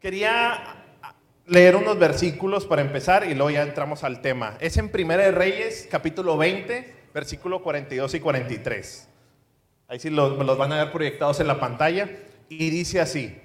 Quería 0.00 0.82
leer 1.44 1.76
unos 1.76 1.98
versículos 1.98 2.64
para 2.64 2.80
empezar 2.80 3.26
y 3.28 3.34
luego 3.34 3.50
ya 3.50 3.62
entramos 3.62 4.02
al 4.02 4.22
tema. 4.22 4.56
Es 4.58 4.78
en 4.78 4.88
Primera 4.88 5.24
de 5.24 5.30
Reyes, 5.30 5.86
capítulo 5.90 6.38
20, 6.38 6.94
versículo 7.12 7.62
42 7.62 8.14
y 8.14 8.20
43. 8.20 9.08
Ahí 9.88 9.98
sí 9.98 10.08
los, 10.08 10.38
los 10.38 10.56
van 10.56 10.72
a 10.72 10.84
ver 10.84 10.92
proyectados 10.92 11.38
en 11.40 11.48
la 11.48 11.60
pantalla. 11.60 12.08
Y 12.48 12.70
dice 12.70 12.98
así. 12.98 13.38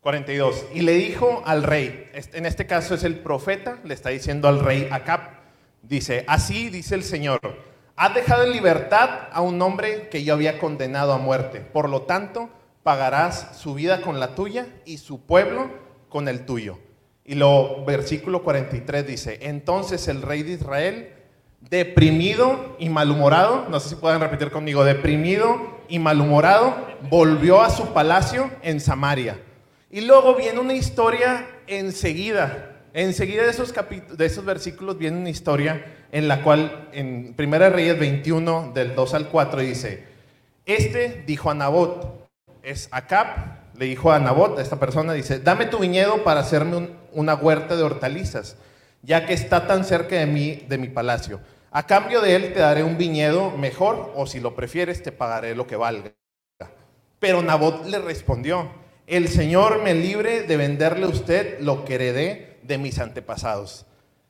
42. 0.00 0.66
Y 0.74 0.82
le 0.82 0.92
dijo 0.92 1.42
al 1.46 1.62
rey, 1.62 2.10
en 2.12 2.44
este 2.44 2.66
caso 2.66 2.94
es 2.94 3.04
el 3.04 3.20
profeta, 3.20 3.78
le 3.84 3.94
está 3.94 4.10
diciendo 4.10 4.48
al 4.48 4.60
rey 4.60 4.88
Acab, 4.90 5.20
dice, 5.80 6.24
así 6.28 6.68
dice 6.68 6.94
el 6.94 7.04
Señor, 7.04 7.40
has 7.96 8.14
dejado 8.14 8.44
en 8.44 8.52
libertad 8.52 9.28
a 9.32 9.40
un 9.40 9.62
hombre 9.62 10.10
que 10.10 10.24
yo 10.24 10.34
había 10.34 10.58
condenado 10.58 11.14
a 11.14 11.18
muerte. 11.18 11.60
Por 11.60 11.88
lo 11.88 12.02
tanto, 12.02 12.50
pagarás 12.82 13.58
su 13.58 13.74
vida 13.74 14.00
con 14.00 14.20
la 14.20 14.34
tuya 14.34 14.66
y 14.84 14.98
su 14.98 15.20
pueblo 15.20 15.70
con 16.08 16.28
el 16.28 16.44
tuyo. 16.44 16.78
Y 17.24 17.36
lo 17.36 17.84
versículo 17.84 18.42
43 18.42 19.06
dice, 19.06 19.38
entonces 19.42 20.08
el 20.08 20.22
rey 20.22 20.42
de 20.42 20.52
Israel, 20.52 21.12
deprimido 21.60 22.76
y 22.78 22.88
malhumorado, 22.88 23.66
no 23.68 23.78
sé 23.78 23.90
si 23.90 23.94
pueden 23.94 24.20
repetir 24.20 24.50
conmigo, 24.50 24.84
deprimido 24.84 25.80
y 25.88 25.98
malhumorado, 25.98 26.74
volvió 27.08 27.60
a 27.60 27.70
su 27.70 27.92
palacio 27.92 28.50
en 28.62 28.80
Samaria. 28.80 29.38
Y 29.90 30.00
luego 30.00 30.34
viene 30.34 30.58
una 30.58 30.74
historia 30.74 31.46
enseguida, 31.68 32.80
enseguida 32.92 33.44
de 33.44 33.50
esos, 33.50 33.72
de 33.72 34.26
esos 34.26 34.44
versículos 34.44 34.98
viene 34.98 35.18
una 35.18 35.30
historia 35.30 35.84
en 36.10 36.26
la 36.26 36.42
cual 36.42 36.88
en 36.92 37.34
1 37.38 37.70
Reyes 37.70 37.98
21 37.98 38.72
del 38.74 38.94
2 38.96 39.14
al 39.14 39.28
4 39.28 39.60
dice, 39.60 40.04
este 40.66 41.22
dijo 41.26 41.50
a 41.50 41.54
Nabot, 41.54 42.21
es 42.62 42.88
Acab, 42.90 43.26
le 43.76 43.86
dijo 43.86 44.12
a 44.12 44.18
Nabot, 44.18 44.58
a 44.58 44.62
esta 44.62 44.78
persona, 44.78 45.12
dice, 45.12 45.40
dame 45.40 45.66
tu 45.66 45.78
viñedo 45.78 46.22
para 46.24 46.40
hacerme 46.40 46.90
una 47.12 47.34
huerta 47.34 47.76
de 47.76 47.82
hortalizas, 47.82 48.56
ya 49.02 49.26
que 49.26 49.32
está 49.34 49.66
tan 49.66 49.84
cerca 49.84 50.16
de 50.16 50.26
mí, 50.26 50.64
de 50.68 50.78
mi 50.78 50.88
palacio. 50.88 51.40
A 51.70 51.86
cambio 51.86 52.20
de 52.20 52.36
él 52.36 52.52
te 52.52 52.60
daré 52.60 52.84
un 52.84 52.98
viñedo 52.98 53.50
mejor, 53.50 54.12
o 54.14 54.26
si 54.26 54.40
lo 54.40 54.54
prefieres, 54.54 55.02
te 55.02 55.10
pagaré 55.10 55.54
lo 55.54 55.66
que 55.66 55.76
valga. 55.76 56.12
Pero 57.18 57.42
Nabot 57.42 57.86
le 57.86 57.98
respondió, 57.98 58.70
el 59.06 59.28
Señor 59.28 59.82
me 59.82 59.94
libre 59.94 60.42
de 60.42 60.56
venderle 60.56 61.06
a 61.06 61.08
usted 61.08 61.60
lo 61.60 61.84
que 61.84 61.94
heredé 61.94 62.60
de 62.62 62.78
mis 62.78 62.98
antepasados. 62.98 63.86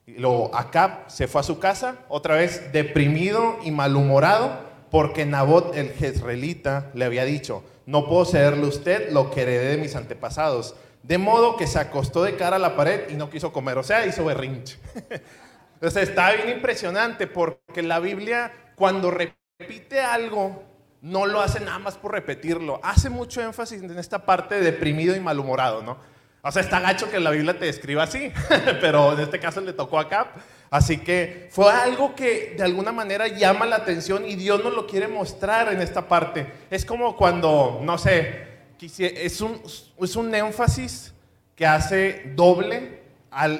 Y 0.07 0.19
luego 0.19 0.55
Acab 0.55 1.11
se 1.11 1.29
fue 1.29 1.41
a 1.41 1.45
su 1.45 1.59
casa, 1.59 1.97
otra 2.09 2.37
vez 2.37 2.73
deprimido 2.73 3.59
y 3.63 3.71
malhumorado, 3.71 4.73
porque 4.91 5.27
Nabot 5.27 5.75
el 5.77 5.91
jezreelita 5.91 6.91
le 6.95 7.05
había 7.05 7.25
dicho, 7.25 7.65
no 7.87 8.07
puedo 8.07 8.25
cederle 8.25 8.65
a 8.65 8.69
usted 8.69 9.11
lo 9.11 9.31
que 9.31 9.43
heredé 9.43 9.77
de 9.77 9.79
mis 9.79 9.97
antepasados. 9.97 10.75
De 11.03 11.19
modo 11.19 11.57
que 11.57 11.67
se 11.67 11.79
acostó 11.79 12.23
de 12.23 12.37
cara 12.37 12.57
a 12.57 12.61
la 12.61 12.77
pared 12.77 13.11
y 13.11 13.15
no 13.15 13.29
quiso 13.29 13.53
comer, 13.53 13.79
o 13.79 13.83
sea, 13.83 14.07
hizo 14.07 14.25
berrinche. 14.25 14.79
Entonces 15.75 16.09
está 16.11 16.33
bien 16.33 16.49
impresionante 16.51 17.27
porque 17.27 17.83
la 17.83 17.99
Biblia 17.99 18.53
cuando 18.77 19.11
repite 19.11 20.01
algo 20.01 20.63
no 21.01 21.27
lo 21.27 21.41
hace 21.41 21.59
nada 21.59 21.81
más 21.81 21.99
por 21.99 22.13
repetirlo, 22.13 22.79
hace 22.85 23.11
mucho 23.11 23.43
énfasis 23.43 23.83
en 23.83 23.99
esta 23.99 24.25
parte 24.25 24.55
de 24.55 24.61
deprimido 24.63 25.17
y 25.17 25.21
malhumorado, 25.21 25.83
¿no? 25.83 25.99
O 26.45 26.51
sea, 26.51 26.61
está 26.61 26.81
gacho 26.81 27.09
que 27.09 27.21
la 27.21 27.31
Biblia 27.31 27.57
te 27.57 27.67
describa 27.67 28.03
así, 28.03 28.33
pero 28.81 29.13
en 29.13 29.21
este 29.21 29.39
caso 29.39 29.61
le 29.61 29.73
tocó 29.73 30.01
acá. 30.01 30.33
Así 30.71 30.99
que 30.99 31.49
fue 31.53 31.71
algo 31.71 32.17
que 32.17 32.55
de 32.57 32.65
alguna 32.65 32.91
manera 32.91 33.29
llama 33.29 33.65
la 33.65 33.77
atención 33.77 34.25
y 34.27 34.35
Dios 34.35 34.65
nos 34.65 34.75
lo 34.75 34.87
quiere 34.87 35.07
mostrar 35.07 35.73
en 35.73 35.81
esta 35.81 36.09
parte. 36.09 36.47
Es 36.69 36.85
como 36.85 37.17
cuando, 37.17 37.81
no 37.85 37.97
sé, 37.97 38.49
es 38.81 39.41
un, 39.41 39.63
es 40.01 40.17
un 40.17 40.35
énfasis 40.35 41.15
que 41.55 41.65
hace 41.65 42.33
doble 42.35 43.03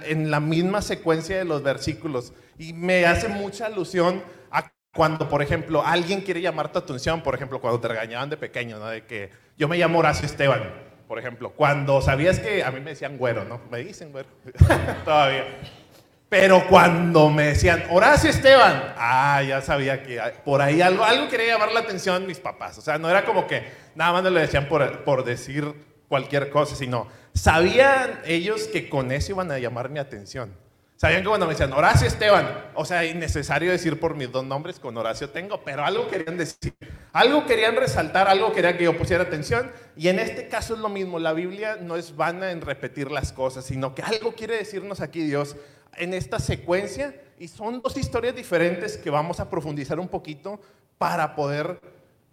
en 0.07 0.31
la 0.31 0.41
misma 0.41 0.83
secuencia 0.83 1.39
de 1.39 1.45
los 1.45 1.63
versículos. 1.63 2.33
Y 2.59 2.73
me 2.73 3.07
hace 3.07 3.29
mucha 3.29 3.67
alusión 3.67 4.25
a 4.51 4.73
cuando, 4.93 5.29
por 5.29 5.41
ejemplo, 5.41 5.87
alguien 5.87 6.23
quiere 6.23 6.41
llamar 6.41 6.73
tu 6.73 6.81
atención, 6.81 7.23
por 7.23 7.37
ejemplo, 7.37 7.61
cuando 7.61 7.79
te 7.79 7.87
regañaban 7.87 8.29
de 8.29 8.37
pequeño. 8.37 8.85
De 8.87 9.07
que 9.07 9.31
yo 9.57 9.69
me 9.69 9.77
llamo 9.77 10.01
Horacio 10.01 10.27
Esteban 10.27 10.92
por 11.13 11.19
ejemplo, 11.19 11.51
cuando 11.51 12.01
sabías 12.01 12.41
que 12.41 12.65
a 12.65 12.71
mí 12.71 12.81
me 12.81 12.93
decían 12.93 13.19
güero, 13.19 13.45
¿no? 13.45 13.61
Me 13.71 13.81
dicen 13.81 14.13
güero, 14.13 14.31
todavía. 15.05 15.45
Pero 16.31 16.67
cuando 16.67 17.29
me 17.29 17.49
decían 17.49 17.85
Horacio 17.91 18.31
Esteban, 18.31 18.95
ah, 18.97 19.43
ya 19.47 19.61
sabía 19.61 20.03
que 20.03 20.19
por 20.43 20.63
ahí 20.63 20.81
algo, 20.81 21.05
algo 21.05 21.29
quería 21.29 21.53
llamar 21.53 21.71
la 21.73 21.81
atención 21.81 22.27
mis 22.27 22.41
papás. 22.41 22.79
O 22.79 22.81
sea, 22.81 22.97
no 22.97 23.11
era 23.11 23.27
como 23.27 23.47
que 23.47 23.63
nada 23.95 24.11
más 24.11 24.23
me 24.23 24.31
lo 24.31 24.41
decían 24.41 24.69
por, 24.69 25.05
por 25.05 25.23
decir 25.23 25.75
cualquier 26.09 26.49
cosa, 26.49 26.77
sino 26.77 27.09
sabían 27.35 28.23
ellos 28.25 28.63
que 28.63 28.89
con 28.89 29.13
eso 29.13 29.33
iban 29.33 29.53
a 29.53 29.59
llamar 29.59 29.91
mi 29.91 29.99
atención. 29.99 30.62
Sabían 31.03 31.23
que 31.23 31.29
cuando 31.31 31.47
me 31.47 31.55
decían 31.55 31.73
Horacio 31.73 32.07
Esteban, 32.07 32.49
o 32.75 32.85
sea, 32.85 33.05
innecesario 33.05 33.73
decir 33.73 33.99
por 33.99 34.15
mis 34.15 34.31
dos 34.31 34.45
nombres, 34.45 34.79
con 34.79 34.97
Horacio 34.97 35.31
tengo, 35.31 35.61
pero 35.65 35.85
algo 35.85 36.07
querían 36.07 36.39
decir, 36.39 36.75
algo 37.13 37.45
querían 37.45 37.75
resaltar, 37.75 38.29
algo 38.29 38.53
querían 38.53 38.79
que 38.79 38.85
yo 38.85 38.97
pusiera 38.97 39.25
atención. 39.25 39.73
Y 39.97 40.07
en 40.07 40.21
este 40.21 40.47
caso 40.47 40.75
es 40.75 40.79
lo 40.79 40.89
mismo, 40.89 41.19
la 41.19 41.33
Biblia 41.33 41.77
no 41.81 41.97
es 41.97 42.15
vana 42.15 42.53
en 42.53 42.61
repetir 42.61 43.11
las 43.11 43.33
cosas, 43.33 43.65
sino 43.65 43.97
que 43.97 44.03
algo 44.03 44.37
quiere 44.37 44.57
decirnos 44.57 45.01
aquí 45.01 45.25
Dios 45.25 45.57
en 45.97 46.15
esta 46.15 46.39
secuencia. 46.39 47.21
Y 47.37 47.49
son 47.49 47.83
dos 47.83 47.97
historias 47.97 48.37
diferentes 48.37 48.97
que 48.97 49.11
vamos 49.11 49.41
a 49.41 49.51
profundizar 49.51 49.99
un 49.99 50.07
poquito 50.07 50.61
para 50.99 51.35
poder 51.35 51.81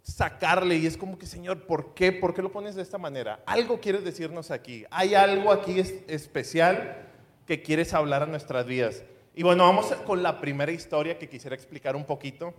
sacarle. 0.04 0.76
Y 0.76 0.86
es 0.86 0.96
como 0.96 1.18
que, 1.18 1.26
Señor, 1.26 1.66
¿por 1.66 1.92
qué? 1.92 2.12
¿Por 2.12 2.34
qué 2.34 2.40
lo 2.40 2.52
pones 2.52 2.76
de 2.76 2.82
esta 2.82 2.98
manera? 2.98 3.40
Algo 3.46 3.80
quieres 3.80 4.04
decirnos 4.04 4.52
aquí. 4.52 4.84
Hay 4.92 5.16
algo 5.16 5.50
aquí 5.50 5.80
especial 6.06 7.09
que 7.50 7.62
quieres 7.62 7.94
hablar 7.94 8.22
a 8.22 8.26
nuestras 8.26 8.64
vidas. 8.64 9.02
Y 9.34 9.42
bueno, 9.42 9.64
vamos 9.64 9.86
con 10.06 10.22
la 10.22 10.40
primera 10.40 10.70
historia 10.70 11.18
que 11.18 11.28
quisiera 11.28 11.56
explicar 11.56 11.96
un 11.96 12.04
poquito. 12.04 12.54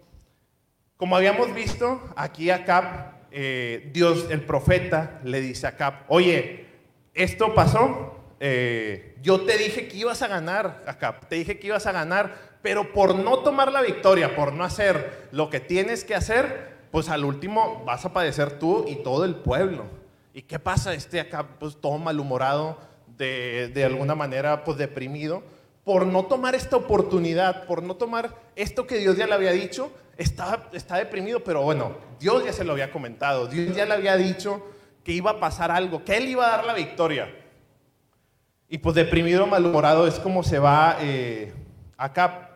Como 0.98 1.16
habíamos 1.16 1.54
visto, 1.54 2.02
aquí 2.18 2.50
Acab, 2.50 3.14
eh, 3.32 3.90
Dios, 3.94 4.28
el 4.30 4.42
profeta, 4.42 5.22
le 5.24 5.40
dice 5.40 5.66
a 5.66 5.70
Acab, 5.70 5.94
oye, 6.10 6.66
esto 7.14 7.56
pasó, 7.56 8.18
eh, 8.42 9.16
yo 9.22 9.46
te 9.46 9.58
dije 9.58 9.88
que 9.88 9.96
ibas 9.96 10.24
a 10.24 10.28
ganar, 10.28 10.84
Acab, 10.86 11.26
te 11.30 11.38
dije 11.38 11.58
que 11.58 11.68
ibas 11.68 11.88
a 11.88 11.94
ganar, 11.94 12.58
pero 12.62 12.92
por 12.92 13.16
no 13.16 13.40
tomar 13.40 13.72
la 13.72 13.82
victoria, 13.82 14.36
por 14.36 14.52
no 14.52 14.66
hacer 14.66 15.30
lo 15.32 15.50
que 15.50 15.62
tienes 15.62 16.04
que 16.04 16.16
hacer, 16.16 16.80
pues 16.92 17.08
al 17.08 17.24
último 17.24 17.82
vas 17.86 18.04
a 18.04 18.12
padecer 18.12 18.60
tú 18.60 18.84
y 18.90 18.96
todo 18.96 19.24
el 19.24 19.36
pueblo. 19.36 19.86
¿Y 20.34 20.42
qué 20.42 20.60
pasa? 20.60 20.94
Este 20.94 21.22
Acab, 21.22 21.60
pues 21.60 21.78
todo 21.80 21.98
malhumorado, 21.98 22.91
de, 23.18 23.84
alguna 23.86 24.16
manera 24.16 24.64
pues 24.64 24.78
deprimido 24.78 25.44
por 25.84 26.06
no 26.06 26.26
tomar 26.26 26.56
esta 26.56 26.76
oportunidad, 26.78 27.66
por 27.66 27.82
no 27.82 27.96
tomar 27.96 28.36
esto 28.56 28.86
que 28.86 28.98
Dios 28.98 29.18
ya 29.18 29.26
le 29.28 29.34
había 29.34 29.52
dicho, 29.52 29.92
está, 30.18 30.70
está 30.74 30.98
deprimido, 30.98 31.44
pero 31.44 31.64
bueno, 31.64 31.98
Dios 32.20 32.46
ya 32.46 32.54
se 32.54 32.64
lo 32.64 32.74
había 32.74 32.92
comentado, 32.92 33.48
Dios 33.48 33.76
ya 33.76 33.86
le 33.86 33.94
había 33.94 34.16
dicho 34.16 34.64
que 35.04 35.12
iba 35.12 35.32
a 35.32 35.40
pasar 35.40 35.72
algo, 35.72 36.04
que 36.04 36.18
Él 36.18 36.30
iba 36.30 36.46
a 36.48 36.58
dar 36.58 36.66
la 36.66 36.74
victoria. 36.74 37.34
Y 38.70 38.78
pues 38.78 38.96
deprimido, 38.96 39.48
malhumorado 39.48 40.08
es 40.08 40.20
como 40.20 40.44
se 40.44 40.60
va 40.60 40.98
eh, 41.02 41.52
acá. 41.98 42.52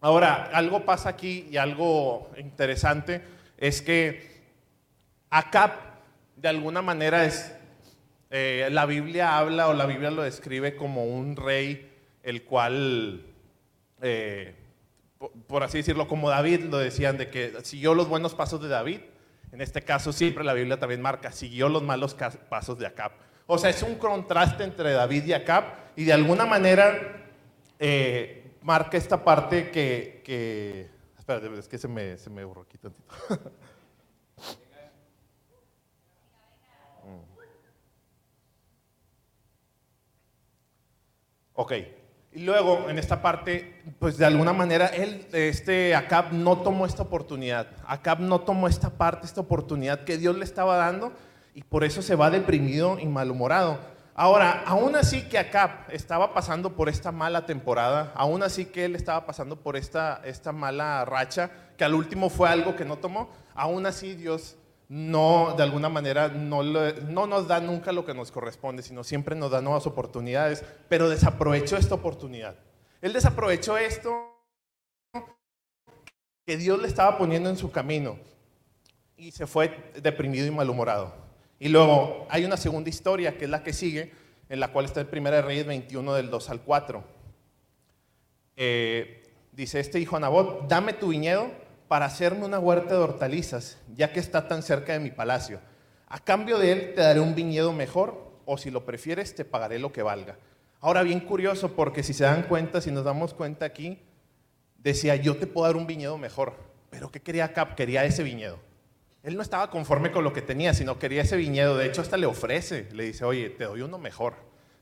Ahora, 0.00 0.50
algo 0.52 0.84
pasa 0.84 1.10
aquí 1.10 1.46
y 1.50 1.58
algo 1.58 2.30
interesante 2.36 3.22
es 3.56 3.80
que 3.80 4.42
acá 5.30 6.00
de 6.36 6.48
alguna 6.48 6.82
manera 6.82 7.24
es 7.24 7.54
eh, 8.36 8.68
la 8.68 8.84
Biblia 8.84 9.38
habla 9.38 9.68
o 9.68 9.74
la 9.74 9.86
Biblia 9.86 10.10
lo 10.10 10.22
describe 10.22 10.74
como 10.74 11.04
un 11.04 11.36
rey 11.36 11.88
el 12.24 12.42
cual, 12.42 13.24
eh, 14.02 14.56
por, 15.46 15.62
así 15.62 15.78
decirlo, 15.78 16.08
como 16.08 16.30
David 16.30 16.64
lo 16.64 16.78
decían, 16.78 17.16
de 17.16 17.30
que 17.30 17.52
siguió 17.62 17.94
los 17.94 18.08
buenos 18.08 18.34
pasos 18.34 18.60
de 18.60 18.66
David. 18.66 19.02
En 19.52 19.60
este 19.60 19.82
caso 19.82 20.12
siempre 20.12 20.42
la 20.42 20.52
Biblia 20.52 20.80
también 20.80 21.00
marca, 21.00 21.30
siguió 21.30 21.68
los 21.68 21.84
malos 21.84 22.16
pasos 22.48 22.76
de 22.76 22.88
Acab. 22.88 23.12
O 23.46 23.56
sea, 23.56 23.70
es 23.70 23.84
un 23.84 23.94
contraste 23.94 24.64
entre 24.64 24.90
David 24.90 25.26
y 25.26 25.32
Acab 25.32 25.66
y 25.94 26.02
de 26.02 26.12
alguna 26.12 26.44
manera 26.44 27.28
eh, 27.78 28.56
marca 28.62 28.96
esta 28.96 29.22
parte 29.22 29.70
que, 29.70 30.22
que... 30.24 30.88
Espera, 31.16 31.40
es 31.56 31.68
que 31.68 31.78
se 31.78 31.86
me, 31.86 32.18
se 32.18 32.30
me 32.30 32.42
aquí 32.42 32.78
tantito. 32.78 33.14
Ok. 41.54 41.72
Y 42.32 42.40
luego, 42.40 42.90
en 42.90 42.98
esta 42.98 43.22
parte, 43.22 43.80
pues 44.00 44.18
de 44.18 44.26
alguna 44.26 44.52
manera, 44.52 44.88
él, 44.88 45.26
este, 45.32 45.94
Acab 45.94 46.32
no 46.32 46.58
tomó 46.58 46.84
esta 46.84 47.02
oportunidad. 47.02 47.68
Acab 47.86 48.18
no 48.20 48.40
tomó 48.40 48.66
esta 48.66 48.90
parte, 48.90 49.24
esta 49.24 49.40
oportunidad 49.40 50.02
que 50.02 50.18
Dios 50.18 50.36
le 50.36 50.44
estaba 50.44 50.76
dando 50.76 51.12
y 51.54 51.62
por 51.62 51.84
eso 51.84 52.02
se 52.02 52.16
va 52.16 52.30
deprimido 52.30 52.98
y 52.98 53.06
malhumorado. 53.06 53.78
Ahora, 54.16 54.64
aún 54.66 54.96
así 54.96 55.22
que 55.22 55.38
Acab 55.38 55.70
estaba 55.90 56.34
pasando 56.34 56.74
por 56.74 56.88
esta 56.88 57.12
mala 57.12 57.46
temporada, 57.46 58.12
aún 58.16 58.42
así 58.42 58.64
que 58.64 58.84
él 58.84 58.96
estaba 58.96 59.26
pasando 59.26 59.56
por 59.56 59.76
esta, 59.76 60.20
esta 60.24 60.52
mala 60.52 61.04
racha, 61.04 61.50
que 61.76 61.84
al 61.84 61.94
último 61.94 62.30
fue 62.30 62.48
algo 62.48 62.76
que 62.76 62.84
no 62.84 62.96
tomó, 62.96 63.30
aún 63.54 63.86
así 63.86 64.14
Dios 64.14 64.56
no, 64.88 65.54
de 65.56 65.62
alguna 65.62 65.88
manera, 65.88 66.28
no, 66.28 66.62
no 66.62 67.26
nos 67.26 67.48
da 67.48 67.60
nunca 67.60 67.92
lo 67.92 68.04
que 68.04 68.14
nos 68.14 68.30
corresponde, 68.30 68.82
sino 68.82 69.02
siempre 69.02 69.34
nos 69.34 69.50
da 69.50 69.62
nuevas 69.62 69.86
oportunidades, 69.86 70.64
pero 70.88 71.08
desaprovechó 71.08 71.76
esta 71.76 71.94
oportunidad. 71.94 72.56
Él 73.00 73.12
desaprovechó 73.12 73.78
esto 73.78 74.12
que 76.46 76.56
Dios 76.56 76.80
le 76.80 76.88
estaba 76.88 77.16
poniendo 77.16 77.48
en 77.48 77.56
su 77.56 77.70
camino 77.70 78.18
y 79.16 79.30
se 79.30 79.46
fue 79.46 79.92
deprimido 80.02 80.46
y 80.46 80.50
malhumorado. 80.50 81.14
Y 81.58 81.68
luego 81.68 82.26
hay 82.28 82.44
una 82.44 82.56
segunda 82.56 82.90
historia, 82.90 83.38
que 83.38 83.44
es 83.44 83.50
la 83.50 83.62
que 83.62 83.72
sigue, 83.72 84.12
en 84.48 84.60
la 84.60 84.68
cual 84.72 84.84
está 84.84 85.00
el 85.00 85.08
1 85.10 85.42
Reyes 85.42 85.66
21 85.66 86.14
del 86.14 86.30
2 86.30 86.50
al 86.50 86.60
4. 86.60 87.04
Eh, 88.56 89.22
dice 89.52 89.80
este 89.80 89.98
hijo 89.98 90.16
a 90.16 90.20
Nabot, 90.20 90.68
dame 90.68 90.92
tu 90.92 91.08
viñedo 91.08 91.63
para 91.88 92.06
hacerme 92.06 92.44
una 92.44 92.58
huerta 92.58 92.94
de 92.94 93.00
hortalizas, 93.00 93.78
ya 93.94 94.12
que 94.12 94.20
está 94.20 94.48
tan 94.48 94.62
cerca 94.62 94.92
de 94.92 95.00
mi 95.00 95.10
palacio. 95.10 95.60
A 96.08 96.18
cambio 96.18 96.58
de 96.58 96.72
él 96.72 96.92
te 96.94 97.02
daré 97.02 97.20
un 97.20 97.34
viñedo 97.34 97.72
mejor, 97.72 98.32
o 98.46 98.58
si 98.58 98.70
lo 98.70 98.84
prefieres 98.84 99.34
te 99.34 99.44
pagaré 99.44 99.78
lo 99.78 99.92
que 99.92 100.02
valga. 100.02 100.38
Ahora 100.80 101.02
bien 101.02 101.20
curioso, 101.20 101.72
porque 101.72 102.02
si 102.02 102.12
se 102.12 102.24
dan 102.24 102.42
cuenta, 102.42 102.80
si 102.80 102.90
nos 102.90 103.04
damos 103.04 103.34
cuenta 103.34 103.64
aquí, 103.64 103.98
decía, 104.78 105.16
yo 105.16 105.36
te 105.36 105.46
puedo 105.46 105.66
dar 105.66 105.76
un 105.76 105.86
viñedo 105.86 106.18
mejor. 106.18 106.54
Pero 106.90 107.10
¿qué 107.10 107.20
quería 107.20 107.52
Cap? 107.52 107.74
Quería 107.74 108.04
ese 108.04 108.22
viñedo. 108.22 108.58
Él 109.22 109.36
no 109.36 109.42
estaba 109.42 109.70
conforme 109.70 110.12
con 110.12 110.22
lo 110.22 110.34
que 110.34 110.42
tenía, 110.42 110.74
sino 110.74 110.98
quería 110.98 111.22
ese 111.22 111.36
viñedo. 111.36 111.78
De 111.78 111.86
hecho, 111.86 112.02
hasta 112.02 112.18
le 112.18 112.26
ofrece, 112.26 112.88
le 112.92 113.04
dice, 113.04 113.24
oye, 113.24 113.48
te 113.48 113.64
doy 113.64 113.80
uno 113.80 113.98
mejor. 113.98 114.34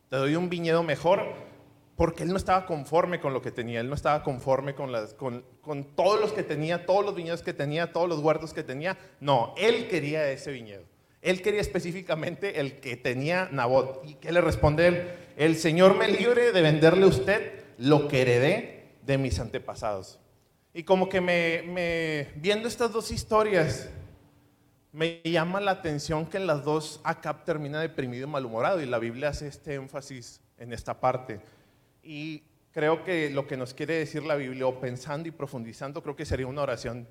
Te 0.09 0.17
doy 0.17 0.35
un 0.35 0.51
viñedo 0.51 0.83
mejor 0.83 1.52
porque 1.97 2.23
él 2.23 2.31
no 2.31 2.37
estaba 2.37 2.67
conforme 2.67 3.21
con 3.21 3.33
lo 3.33 3.43
que 3.43 3.51
tenía. 3.51 3.81
Él 3.81 3.89
no 3.89 3.95
estaba 3.95 4.23
conforme 4.23 4.75
con, 4.75 4.93
con, 5.61 5.85
todos 5.95 6.21
los 6.21 6.33
que 6.33 6.43
tenía, 6.43 6.87
todos 6.87 7.05
los 7.05 7.15
viñedos 7.15 7.43
que 7.43 7.53
tenía, 7.53 7.93
todos 7.93 8.09
los 8.09 8.21
huertos 8.21 8.53
que 8.53 8.63
tenía. 8.63 8.99
No, 9.21 9.55
él 9.57 9.89
quería 9.89 10.31
ese 10.31 10.53
viñedo. 10.53 10.85
Él 11.21 11.41
quería 11.43 11.61
específicamente 11.61 12.61
el 12.61 12.81
que 12.81 12.97
tenía 12.97 13.49
Nabot. 13.53 14.03
¿Y 14.05 14.15
qué 14.15 14.33
le 14.33 14.41
responde 14.41 14.89
él? 14.89 15.11
El 15.37 15.57
Señor 15.57 15.97
me 15.97 16.09
libre 16.09 16.53
de 16.53 16.63
venderle 16.63 17.05
a 17.05 17.09
usted 17.09 17.63
lo 17.79 18.09
que 18.09 18.23
heredé 18.23 18.97
de 19.07 19.19
mis 19.19 19.39
antepasados. 19.39 20.19
Y 20.75 20.85
como 20.85 21.09
que 21.09 22.31
viendo 22.37 22.67
estas 22.67 22.93
dos 22.93 23.11
historias, 23.11 23.89
me 24.93 25.21
llama 25.25 25.61
la 25.61 25.71
atención 25.71 26.27
que 26.27 26.37
en 26.37 26.47
las 26.47 26.65
dos 26.65 27.01
Acab 27.05 27.45
termina 27.45 27.81
deprimido 27.81 28.27
y 28.27 28.31
malhumorado 28.31 28.81
y 28.81 28.87
la 28.87 28.99
Biblia 28.99 29.29
hace 29.31 29.49
este 29.49 29.75
énfasis 29.75 30.41
en 30.59 30.73
esta 30.73 31.01
parte. 31.01 31.41
Y 32.03 32.43
creo 32.73 33.05
que 33.05 33.31
lo 33.31 33.47
que 33.47 33.57
nos 33.57 33.75
quiere 33.75 33.95
decir 33.95 34.25
la 34.25 34.35
Biblia, 34.35 34.67
o 34.67 34.81
pensando 34.81 35.29
y 35.29 35.33
profundizando, 35.33 36.03
creo 36.03 36.17
que 36.17 36.25
sería 36.25 36.47
una 36.47 36.63
oración 36.63 37.09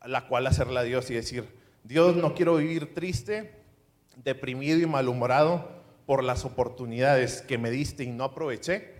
a 0.00 0.08
la 0.08 0.26
cual 0.28 0.46
hacerla 0.46 0.82
Dios 0.82 1.10
y 1.10 1.14
decir, 1.14 1.48
Dios, 1.82 2.16
no 2.16 2.34
quiero 2.34 2.56
vivir 2.56 2.94
triste, 2.94 3.52
deprimido 4.16 4.78
y 4.78 4.86
malhumorado 4.86 5.70
por 6.06 6.22
las 6.22 6.44
oportunidades 6.44 7.42
que 7.42 7.58
me 7.58 7.70
diste 7.70 8.04
y 8.04 8.08
no 8.08 8.24
aproveché 8.24 8.96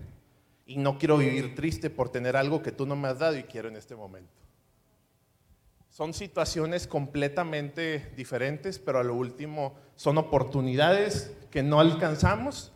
y 0.66 0.76
no 0.76 0.98
quiero 0.98 1.16
vivir 1.16 1.54
triste 1.54 1.88
por 1.88 2.10
tener 2.10 2.36
algo 2.36 2.62
que 2.62 2.72
tú 2.72 2.86
no 2.86 2.94
me 2.94 3.08
has 3.08 3.18
dado 3.18 3.36
y 3.36 3.44
quiero 3.44 3.68
en 3.68 3.76
este 3.76 3.96
momento. 3.96 4.30
Son 5.88 6.12
situaciones 6.12 6.86
completamente 6.86 8.12
diferentes, 8.14 8.78
pero 8.78 8.98
a 8.98 9.02
lo 9.04 9.14
último 9.14 9.74
son 9.96 10.18
oportunidades 10.18 11.34
que 11.50 11.62
no 11.62 11.80
alcanzamos 11.80 12.72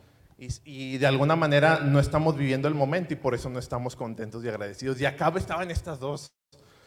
y, 0.64 0.98
de 0.98 1.06
alguna 1.06 1.36
manera 1.36 1.80
no 1.80 2.00
estamos 2.00 2.36
viviendo 2.36 2.66
el 2.66 2.74
momento 2.74 3.14
y 3.14 3.16
por 3.16 3.34
eso 3.34 3.48
no 3.48 3.58
estamos 3.58 3.94
contentos 3.94 4.44
y 4.44 4.48
agradecidos. 4.48 5.00
Y 5.00 5.06
acá 5.06 5.32
estaba 5.36 5.62
en 5.62 5.70
estas 5.70 6.00
dos. 6.00 6.32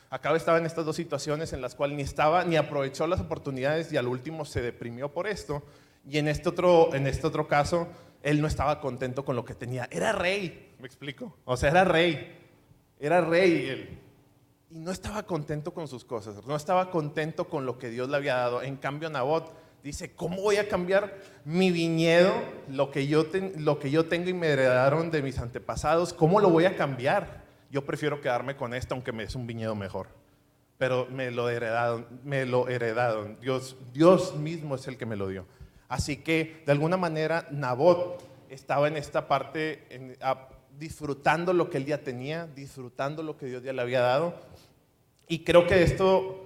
Acá 0.10 0.36
estaba 0.36 0.57
en 0.57 0.66
estas 0.66 0.86
dos 0.86 0.96
situaciones 0.96 1.54
en 1.54 1.62
las 1.62 1.75
cuales 1.75 1.98
ni 1.98 2.04
estaba 2.04 2.44
ni 2.44 2.57
aprovechó 2.57 3.07
las 3.07 3.22
oportunidades 3.22 3.92
y 3.92 3.98
al 3.98 4.07
último 4.07 4.46
se 4.46 4.62
deprimió 4.62 5.12
por 5.12 5.28
esto. 5.28 5.63
Y 6.07 6.18
en 6.18 6.28
este 6.28 6.50
otro, 6.50 6.94
en 6.94 7.07
este 7.07 7.25
otro 7.25 7.48
caso, 7.48 7.88
él 8.22 8.42
no 8.42 8.48
estaba 8.48 8.80
contento 8.80 9.24
con 9.25 9.36
lo 9.36 9.46
que 9.46 9.56
tenía. 9.56 9.88
Era 9.90 10.12
rey, 10.12 10.75
me 10.80 10.88
explico. 10.88 11.38
O 11.46 11.58
sea, 11.58 11.69
era 11.69 11.84
rey. 11.84 12.38
Era 13.00 13.22
rey 13.22 13.68
él. 13.68 14.00
Y 14.69 14.80
no 14.80 14.92
estaba 14.92 15.24
contento 15.24 15.74
con 15.74 15.88
sus 15.88 16.04
cosas. 16.04 16.46
No 16.46 16.56
estaba 16.56 16.92
contento 16.92 17.48
con 17.48 17.66
lo 17.66 17.78
que 17.78 17.90
Dios 17.90 18.10
le 18.10 18.18
había 18.18 18.36
dado. 18.36 18.62
En 18.62 18.75
cambio, 18.78 19.10
Nabot 19.10 19.65
dice, 19.86 20.16
¿cómo 20.16 20.42
voy 20.42 20.58
a 20.58 20.68
cambiar 20.68 21.16
mi 21.46 21.70
viñedo, 21.70 22.34
lo 22.68 22.90
que 22.90 23.06
yo, 23.06 23.28
lo 23.58 23.78
que 23.78 23.92
yo 23.92 24.08
tengo 24.08 24.30
y 24.30 24.34
me 24.34 24.48
heredaron 24.48 25.12
de 25.12 25.22
mis 25.22 25.38
antepasados? 25.38 26.12
¿Cómo 26.12 26.40
lo 26.40 26.50
voy 26.50 26.66
a 26.66 26.76
cambiar? 26.76 27.44
Yo 27.70 27.86
prefiero 27.86 28.20
quedarme 28.20 28.56
con 28.56 28.74
esto, 28.74 28.96
aunque 28.96 29.12
es 29.22 29.36
un 29.36 29.46
viñedo 29.46 29.76
mejor. 29.76 30.08
Pero 30.80 31.08
me 31.12 31.30
lo 31.30 31.50
heredaron, 31.50 32.08
me 32.24 32.48
lo 32.48 32.68
heredaron. 32.68 33.40
Dios, 33.40 33.78
Dios 33.94 34.36
mismo 34.36 34.74
es 34.74 34.88
el 34.88 34.98
que 34.98 35.06
me 35.06 35.16
lo 35.16 35.28
dio. 35.28 35.46
Así 35.88 36.18
que 36.18 36.64
de 36.66 36.72
alguna 36.72 36.98
manera 36.98 37.48
Nabot 37.52 38.24
estaba 38.50 38.88
en 38.88 38.98
esta 38.98 39.28
parte 39.28 40.18
disfrutando 40.80 41.54
lo 41.54 41.70
que 41.70 41.78
él 41.78 41.86
ya 41.86 42.00
tenía, 42.00 42.48
disfrutando 42.48 43.22
lo 43.22 43.38
que 43.38 43.46
Dios 43.46 43.62
ya 43.64 43.72
le 43.72 43.84
había 43.84 44.02
dado. 44.02 44.34
Y 45.28 45.44
creo 45.44 45.68
que 45.68 45.84
esto, 45.84 46.45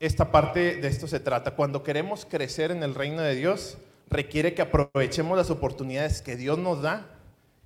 esta 0.00 0.30
parte 0.30 0.76
de 0.76 0.88
esto 0.88 1.08
se 1.08 1.20
trata. 1.20 1.52
Cuando 1.52 1.82
queremos 1.82 2.24
crecer 2.24 2.70
en 2.70 2.82
el 2.82 2.94
reino 2.94 3.22
de 3.22 3.34
Dios, 3.34 3.78
requiere 4.08 4.54
que 4.54 4.62
aprovechemos 4.62 5.36
las 5.36 5.50
oportunidades 5.50 6.22
que 6.22 6.36
Dios 6.36 6.58
nos 6.58 6.82
da 6.82 7.06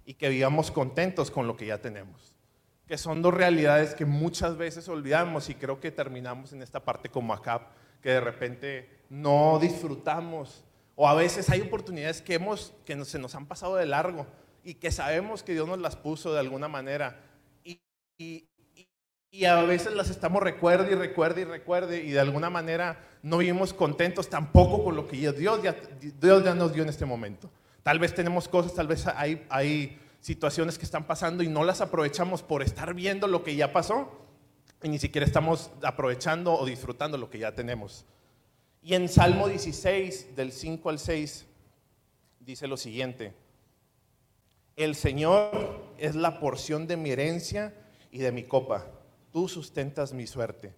y 0.04 0.14
que 0.14 0.28
vivamos 0.28 0.70
contentos 0.70 1.30
con 1.30 1.46
lo 1.46 1.56
que 1.56 1.66
ya 1.66 1.78
tenemos. 1.78 2.34
Que 2.86 2.98
son 2.98 3.22
dos 3.22 3.34
realidades 3.34 3.94
que 3.94 4.04
muchas 4.04 4.56
veces 4.56 4.88
olvidamos 4.88 5.48
y 5.48 5.54
creo 5.54 5.80
que 5.80 5.90
terminamos 5.90 6.52
en 6.52 6.62
esta 6.62 6.80
parte 6.80 7.08
como 7.08 7.32
acá, 7.32 7.68
que 8.02 8.10
de 8.10 8.20
repente 8.20 8.90
no 9.08 9.58
disfrutamos 9.60 10.64
o 10.94 11.08
a 11.08 11.14
veces 11.14 11.48
hay 11.50 11.60
oportunidades 11.60 12.20
que, 12.20 12.34
hemos, 12.34 12.74
que 12.84 13.02
se 13.04 13.18
nos 13.18 13.34
han 13.34 13.46
pasado 13.46 13.76
de 13.76 13.86
largo 13.86 14.26
y 14.62 14.74
que 14.74 14.90
sabemos 14.90 15.42
que 15.42 15.52
Dios 15.52 15.66
nos 15.66 15.78
las 15.78 15.96
puso 15.96 16.32
de 16.32 16.40
alguna 16.40 16.68
manera. 16.68 17.20
Y, 17.64 18.48
y 19.34 19.46
a 19.46 19.62
veces 19.62 19.94
las 19.94 20.10
estamos 20.10 20.42
recuerde 20.42 20.92
y 20.92 20.94
recuerde 20.94 21.40
y 21.40 21.44
recuerde 21.44 22.04
y 22.04 22.10
de 22.10 22.20
alguna 22.20 22.50
manera 22.50 23.02
no 23.22 23.38
vivimos 23.38 23.72
contentos 23.72 24.28
tampoco 24.28 24.84
con 24.84 24.94
lo 24.94 25.08
que 25.08 25.16
Dios 25.32 25.62
ya, 25.62 25.74
Dios 26.20 26.44
ya 26.44 26.54
nos 26.54 26.74
dio 26.74 26.82
en 26.82 26.90
este 26.90 27.06
momento. 27.06 27.50
Tal 27.82 27.98
vez 27.98 28.14
tenemos 28.14 28.46
cosas, 28.46 28.74
tal 28.74 28.88
vez 28.88 29.06
hay, 29.06 29.46
hay 29.48 29.98
situaciones 30.20 30.76
que 30.76 30.84
están 30.84 31.06
pasando 31.06 31.42
y 31.42 31.48
no 31.48 31.64
las 31.64 31.80
aprovechamos 31.80 32.42
por 32.42 32.62
estar 32.62 32.92
viendo 32.92 33.26
lo 33.26 33.42
que 33.42 33.56
ya 33.56 33.72
pasó 33.72 34.12
y 34.82 34.90
ni 34.90 34.98
siquiera 34.98 35.26
estamos 35.26 35.70
aprovechando 35.82 36.52
o 36.52 36.66
disfrutando 36.66 37.16
lo 37.16 37.30
que 37.30 37.38
ya 37.38 37.54
tenemos. 37.54 38.04
Y 38.82 38.94
en 38.94 39.08
Salmo 39.08 39.48
16, 39.48 40.36
del 40.36 40.52
5 40.52 40.90
al 40.90 40.98
6, 40.98 41.46
dice 42.40 42.66
lo 42.66 42.76
siguiente, 42.76 43.32
el 44.76 44.94
Señor 44.94 45.94
es 45.96 46.16
la 46.16 46.38
porción 46.38 46.86
de 46.86 46.98
mi 46.98 47.10
herencia 47.10 47.72
y 48.10 48.18
de 48.18 48.30
mi 48.30 48.42
copa, 48.42 48.86
tú 49.32 49.48
sustentas 49.48 50.12
mi 50.12 50.26
suerte. 50.26 50.74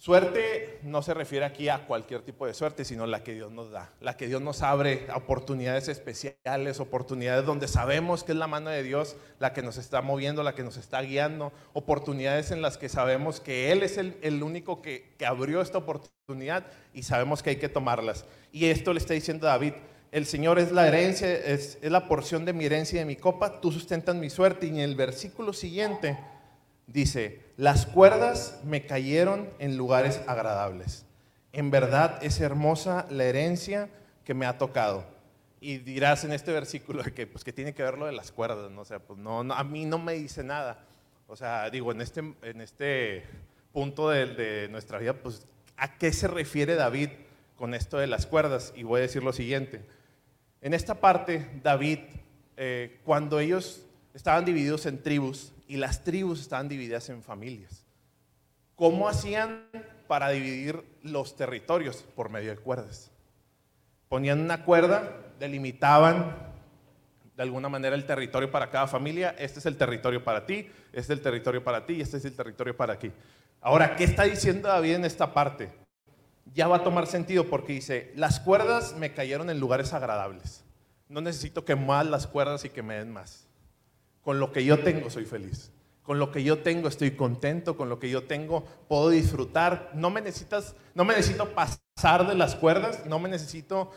Suerte 0.00 0.78
no 0.84 1.02
se 1.02 1.12
refiere 1.12 1.44
aquí 1.44 1.68
a 1.68 1.84
cualquier 1.84 2.22
tipo 2.22 2.46
de 2.46 2.54
suerte, 2.54 2.84
sino 2.84 3.04
la 3.04 3.24
que 3.24 3.34
Dios 3.34 3.50
nos 3.50 3.72
da, 3.72 3.90
la 4.00 4.16
que 4.16 4.28
Dios 4.28 4.40
nos 4.40 4.62
abre 4.62 5.08
oportunidades 5.12 5.88
especiales, 5.88 6.78
oportunidades 6.78 7.44
donde 7.44 7.66
sabemos 7.66 8.22
que 8.22 8.30
es 8.30 8.38
la 8.38 8.46
mano 8.46 8.70
de 8.70 8.84
Dios 8.84 9.16
la 9.40 9.52
que 9.52 9.60
nos 9.60 9.76
está 9.76 10.00
moviendo, 10.00 10.44
la 10.44 10.54
que 10.54 10.62
nos 10.62 10.76
está 10.76 11.02
guiando, 11.02 11.52
oportunidades 11.72 12.52
en 12.52 12.62
las 12.62 12.78
que 12.78 12.88
sabemos 12.88 13.40
que 13.40 13.72
Él 13.72 13.82
es 13.82 13.98
el, 13.98 14.42
único 14.44 14.82
que, 14.82 15.16
abrió 15.26 15.60
esta 15.60 15.78
oportunidad 15.78 16.64
y 16.94 17.02
sabemos 17.02 17.42
que 17.42 17.50
hay 17.50 17.56
que 17.56 17.68
tomarlas. 17.68 18.24
Y 18.52 18.66
esto 18.66 18.92
le 18.92 19.00
está 19.00 19.14
diciendo 19.14 19.48
David, 19.48 19.72
el 20.12 20.26
Señor 20.26 20.60
es 20.60 20.70
la 20.70 20.86
herencia, 20.86 21.28
es, 21.28 21.76
es 21.82 21.90
la 21.90 22.06
porción 22.06 22.44
de 22.44 22.52
mi 22.52 22.66
herencia 22.66 22.96
y 22.96 23.00
de 23.00 23.04
mi 23.04 23.16
copa, 23.16 23.60
tú 23.60 23.72
sustentas 23.72 24.14
mi 24.14 24.30
suerte. 24.30 24.66
Y 24.66 24.70
en 24.70 24.78
el 24.78 24.94
versículo 24.94 25.52
siguiente 25.52 26.16
dice, 26.88 27.42
las 27.56 27.86
cuerdas 27.86 28.60
me 28.64 28.86
cayeron 28.86 29.48
en 29.58 29.76
lugares 29.76 30.20
agradables. 30.26 31.04
En 31.52 31.70
verdad 31.70 32.18
es 32.22 32.40
hermosa 32.40 33.06
la 33.10 33.24
herencia 33.24 33.88
que 34.24 34.34
me 34.34 34.46
ha 34.46 34.58
tocado. 34.58 35.06
Y 35.60 35.78
dirás 35.78 36.24
en 36.24 36.32
este 36.32 36.52
versículo 36.52 37.02
que, 37.14 37.26
pues, 37.26 37.44
que 37.44 37.52
tiene 37.52 37.74
que 37.74 37.82
ver 37.82 37.98
lo 37.98 38.06
de 38.06 38.12
las 38.12 38.32
cuerdas, 38.32 38.70
¿no? 38.70 38.82
O 38.82 38.84
sea, 38.84 39.00
pues 39.00 39.18
no, 39.18 39.40
a 39.40 39.64
mí 39.64 39.84
no 39.84 39.98
me 39.98 40.14
dice 40.14 40.42
nada. 40.42 40.84
O 41.26 41.36
sea, 41.36 41.68
digo, 41.70 41.92
en 41.92 42.00
este, 42.00 42.20
en 42.42 42.60
este 42.60 43.24
punto 43.72 44.08
de, 44.08 44.68
nuestra 44.70 44.98
vida, 44.98 45.14
pues, 45.14 45.46
¿a 45.76 45.98
qué 45.98 46.12
se 46.12 46.28
refiere 46.28 46.74
David 46.74 47.10
con 47.56 47.74
esto 47.74 47.98
de 47.98 48.06
las 48.06 48.26
cuerdas? 48.26 48.72
Y 48.76 48.82
voy 48.82 48.98
a 48.98 49.02
decir 49.02 49.22
lo 49.22 49.32
siguiente. 49.32 49.84
En 50.62 50.74
esta 50.74 51.00
parte, 51.00 51.48
David, 51.62 51.98
eh, 52.56 53.00
cuando 53.04 53.40
ellos 53.40 53.84
estaban 54.14 54.44
divididos 54.44 54.86
en 54.86 55.02
tribus, 55.02 55.52
y 55.68 55.76
las 55.76 56.02
tribus 56.02 56.40
estaban 56.40 56.68
divididas 56.68 57.08
en 57.10 57.22
familias. 57.22 57.84
¿Cómo 58.74 59.08
hacían 59.08 59.64
para 60.08 60.30
dividir 60.30 60.82
los 61.02 61.36
territorios? 61.36 62.04
Por 62.16 62.30
medio 62.30 62.50
de 62.50 62.56
cuerdas. 62.56 63.12
Ponían 64.08 64.40
una 64.40 64.64
cuerda, 64.64 65.16
delimitaban 65.38 66.34
de 67.36 67.42
alguna 67.44 67.68
manera 67.68 67.94
el 67.94 68.06
territorio 68.06 68.50
para 68.50 68.70
cada 68.70 68.88
familia. 68.88 69.36
Este 69.38 69.60
es 69.60 69.66
el 69.66 69.76
territorio 69.76 70.24
para 70.24 70.44
ti, 70.46 70.68
este 70.92 71.00
es 71.00 71.10
el 71.10 71.20
territorio 71.20 71.62
para 71.62 71.86
ti 71.86 71.94
y 71.94 72.00
este 72.00 72.16
es 72.16 72.24
el 72.24 72.34
territorio 72.34 72.76
para 72.76 72.94
aquí. 72.94 73.12
Ahora, 73.60 73.94
¿qué 73.94 74.02
está 74.02 74.24
diciendo 74.24 74.68
David 74.68 74.94
en 74.94 75.04
esta 75.04 75.32
parte? 75.32 75.70
ya 76.54 76.68
va 76.68 76.76
a 76.76 76.84
tomar 76.84 77.06
sentido 77.06 77.44
porque 77.44 77.72
dice, 77.72 78.12
las 78.16 78.40
cuerdas 78.40 78.94
me 78.96 79.12
cayeron 79.12 79.50
en 79.50 79.60
lugares 79.60 79.92
agradables. 79.92 80.64
No 81.08 81.20
necesito 81.20 81.64
que 81.64 81.76
más 81.76 82.06
las 82.06 82.26
cuerdas 82.26 82.64
y 82.64 82.70
que 82.70 82.82
me 82.82 82.94
den 82.96 83.12
más. 83.12 83.47
Con 84.28 84.40
lo 84.40 84.52
que 84.52 84.62
yo 84.62 84.80
tengo 84.80 85.08
soy 85.08 85.24
feliz. 85.24 85.70
Con 86.02 86.18
lo 86.18 86.30
que 86.30 86.42
yo 86.42 86.58
tengo 86.58 86.88
estoy 86.88 87.12
contento, 87.12 87.78
con 87.78 87.88
lo 87.88 87.98
que 87.98 88.10
yo 88.10 88.24
tengo 88.24 88.62
puedo 88.86 89.08
disfrutar. 89.08 89.90
No 89.94 90.10
me 90.10 90.20
necesitas, 90.20 90.74
no 90.94 91.06
me 91.06 91.14
necesito 91.14 91.48
pasar 91.54 92.28
de 92.28 92.34
las 92.34 92.54
cuerdas, 92.54 93.06
no 93.06 93.18
me 93.20 93.30
necesito 93.30 93.90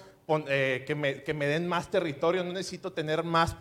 eh, 0.48 0.86
que, 0.88 0.96
me, 0.96 1.22
que 1.24 1.34
me 1.34 1.48
den 1.48 1.68
más 1.68 1.92
territorio, 1.92 2.46
no 2.46 2.54
necesito 2.54 2.94
tener 2.94 3.26
más 3.26 3.58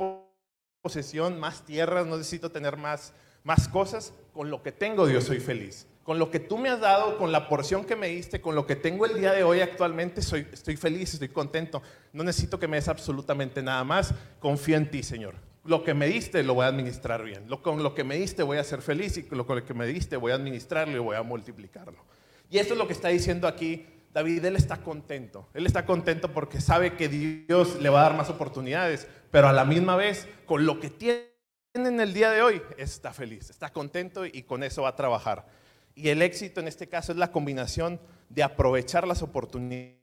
posesión, 0.80 1.40
más 1.40 1.64
tierras, 1.66 2.06
no 2.06 2.16
necesito 2.16 2.52
tener 2.52 2.76
más, 2.76 3.14
más 3.42 3.66
cosas. 3.66 4.12
Con 4.32 4.48
lo 4.48 4.62
que 4.62 4.70
tengo, 4.70 5.08
Dios, 5.08 5.24
soy 5.24 5.40
feliz. 5.40 5.88
Con 6.04 6.20
lo 6.20 6.30
que 6.30 6.38
tú 6.38 6.56
me 6.56 6.68
has 6.68 6.78
dado, 6.78 7.18
con 7.18 7.32
la 7.32 7.48
porción 7.48 7.84
que 7.84 7.96
me 7.96 8.06
diste, 8.06 8.40
con 8.40 8.54
lo 8.54 8.68
que 8.68 8.76
tengo 8.76 9.06
el 9.06 9.18
día 9.18 9.32
de 9.32 9.42
hoy 9.42 9.60
actualmente, 9.60 10.22
soy, 10.22 10.46
estoy 10.52 10.76
feliz, 10.76 11.14
estoy 11.14 11.30
contento. 11.30 11.82
No 12.12 12.22
necesito 12.22 12.60
que 12.60 12.68
me 12.68 12.76
des 12.76 12.86
absolutamente 12.86 13.60
nada 13.60 13.82
más. 13.82 14.14
Confío 14.38 14.76
en 14.76 14.88
ti, 14.88 15.02
Señor. 15.02 15.49
Lo 15.64 15.84
que 15.84 15.94
me 15.94 16.06
diste 16.06 16.42
lo 16.42 16.54
voy 16.54 16.64
a 16.64 16.68
administrar 16.68 17.22
bien. 17.22 17.48
Lo, 17.48 17.62
con 17.62 17.82
lo 17.82 17.94
que 17.94 18.04
me 18.04 18.16
diste 18.16 18.42
voy 18.42 18.58
a 18.58 18.64
ser 18.64 18.82
feliz 18.82 19.16
y 19.16 19.24
con 19.24 19.38
lo 19.38 19.46
que 19.46 19.74
me 19.74 19.86
diste 19.86 20.16
voy 20.16 20.32
a 20.32 20.36
administrarlo 20.36 20.96
y 20.96 21.00
voy 21.00 21.16
a 21.16 21.22
multiplicarlo. 21.22 22.04
Y 22.50 22.58
esto 22.58 22.74
es 22.74 22.78
lo 22.78 22.86
que 22.86 22.94
está 22.94 23.08
diciendo 23.08 23.46
aquí 23.46 23.86
David, 24.12 24.44
él 24.44 24.56
está 24.56 24.78
contento. 24.78 25.48
Él 25.54 25.66
está 25.66 25.86
contento 25.86 26.32
porque 26.32 26.60
sabe 26.60 26.96
que 26.96 27.08
Dios 27.08 27.80
le 27.80 27.88
va 27.88 28.00
a 28.00 28.08
dar 28.10 28.16
más 28.16 28.28
oportunidades, 28.28 29.06
pero 29.30 29.48
a 29.48 29.52
la 29.52 29.64
misma 29.64 29.94
vez, 29.96 30.28
con 30.46 30.66
lo 30.66 30.80
que 30.80 30.90
tiene 30.90 31.30
en 31.74 32.00
el 32.00 32.12
día 32.12 32.30
de 32.30 32.42
hoy, 32.42 32.60
está 32.76 33.12
feliz, 33.12 33.50
está 33.50 33.72
contento 33.72 34.26
y 34.26 34.42
con 34.42 34.64
eso 34.64 34.82
va 34.82 34.88
a 34.88 34.96
trabajar. 34.96 35.46
Y 35.94 36.08
el 36.08 36.22
éxito 36.22 36.60
en 36.60 36.66
este 36.66 36.88
caso 36.88 37.12
es 37.12 37.18
la 37.18 37.30
combinación 37.30 38.00
de 38.28 38.42
aprovechar 38.42 39.06
las 39.06 39.22
oportunidades 39.22 40.00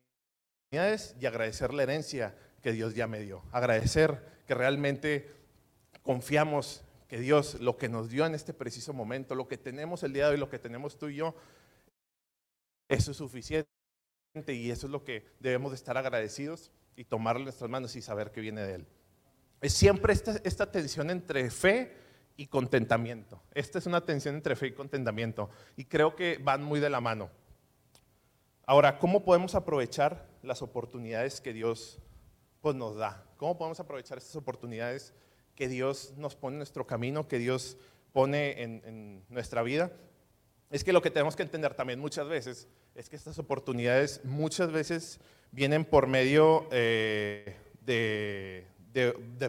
y 1.19 1.25
agradecer 1.25 1.73
la 1.73 1.83
herencia 1.83 2.35
que 2.61 2.71
Dios 2.71 2.95
ya 2.95 3.07
me 3.07 3.19
dio. 3.19 3.43
Agradecer 3.51 4.23
que 4.47 4.53
realmente 4.53 5.33
confiamos 6.07 6.85
que 7.09 7.19
Dios 7.19 7.59
lo 7.59 7.77
que 7.77 7.89
nos 7.89 8.09
dio 8.09 8.25
en 8.25 8.33
este 8.33 8.53
preciso 8.53 8.93
momento, 8.93 9.35
lo 9.35 9.49
que 9.49 9.57
tenemos 9.57 10.03
el 10.03 10.13
día 10.13 10.27
de 10.27 10.31
hoy, 10.31 10.37
lo 10.37 10.49
que 10.49 10.57
tenemos 10.57 10.97
tú 10.97 11.09
y 11.09 11.17
yo, 11.17 11.35
eso 12.87 13.11
es 13.11 13.17
suficiente 13.17 13.67
y 14.47 14.71
eso 14.71 14.87
es 14.87 14.91
lo 14.91 15.03
que 15.03 15.25
debemos 15.41 15.71
de 15.71 15.75
estar 15.75 15.97
agradecidos 15.97 16.71
y 16.95 17.03
tomarlo 17.03 17.41
en 17.41 17.45
nuestras 17.45 17.69
manos 17.69 17.93
y 17.97 18.01
saber 18.01 18.31
que 18.31 18.39
viene 18.39 18.61
de 18.61 18.75
Él. 18.75 18.87
Es 19.59 19.73
siempre 19.73 20.13
esta, 20.13 20.39
esta 20.45 20.71
tensión 20.71 21.09
entre 21.09 21.49
fe 21.49 21.93
y 22.37 22.47
contentamiento. 22.47 23.43
Esta 23.53 23.77
es 23.77 23.85
una 23.85 24.05
tensión 24.05 24.35
entre 24.35 24.55
fe 24.55 24.67
y 24.67 24.71
contentamiento 24.71 25.49
y 25.75 25.83
creo 25.83 26.15
que 26.15 26.37
van 26.37 26.63
muy 26.63 26.79
de 26.79 26.89
la 26.89 27.01
mano. 27.01 27.29
Ahora, 28.65 28.97
¿cómo 28.97 29.25
podemos 29.25 29.55
aprovechar 29.55 30.25
las 30.41 30.61
oportunidades 30.61 31.41
que 31.41 31.51
Dios 31.51 31.99
pues, 32.61 32.77
nos 32.77 32.95
da? 32.95 33.25
¿Cómo 33.35 33.57
podemos 33.57 33.81
aprovechar 33.81 34.17
estas 34.17 34.37
oportunidades 34.37 35.13
que 35.57 35.67
Dios 35.67 36.13
nos 36.15 36.35
pone 36.35 36.53
en 36.53 36.59
nuestro 36.59 36.87
camino, 36.87 37.27
que 37.27 37.39
Dios 37.39 37.75
pone 38.13 38.61
en, 38.61 39.25
nuestra 39.27 39.63
vida? 39.63 39.91
Es 40.69 40.85
que 40.85 40.93
lo 40.93 41.01
que 41.01 41.11
tenemos 41.11 41.35
que 41.35 41.43
entender 41.43 41.73
también 41.73 41.99
muchas 41.99 42.27
veces 42.29 42.69
es 42.95 43.09
que 43.09 43.15
estas 43.15 43.39
oportunidades 43.39 44.21
muchas 44.23 44.71
veces 44.71 45.19
vienen 45.51 45.83
por 45.83 46.07
medio 46.07 46.67
eh, 46.71 47.55
de, 47.83 48.65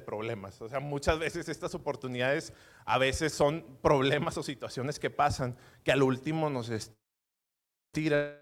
problemas. 0.04 0.60
O 0.60 0.68
sea, 0.68 0.80
muchas 0.80 1.18
veces 1.18 1.48
estas 1.48 1.74
oportunidades 1.74 2.52
a 2.84 2.98
veces 2.98 3.32
son 3.32 3.64
problemas 3.82 4.36
o 4.38 4.42
situaciones 4.42 4.98
que 4.98 5.10
pasan 5.10 5.56
que 5.84 5.92
al 5.92 6.02
último 6.02 6.48
nos 6.50 6.70
estiran 6.70 8.38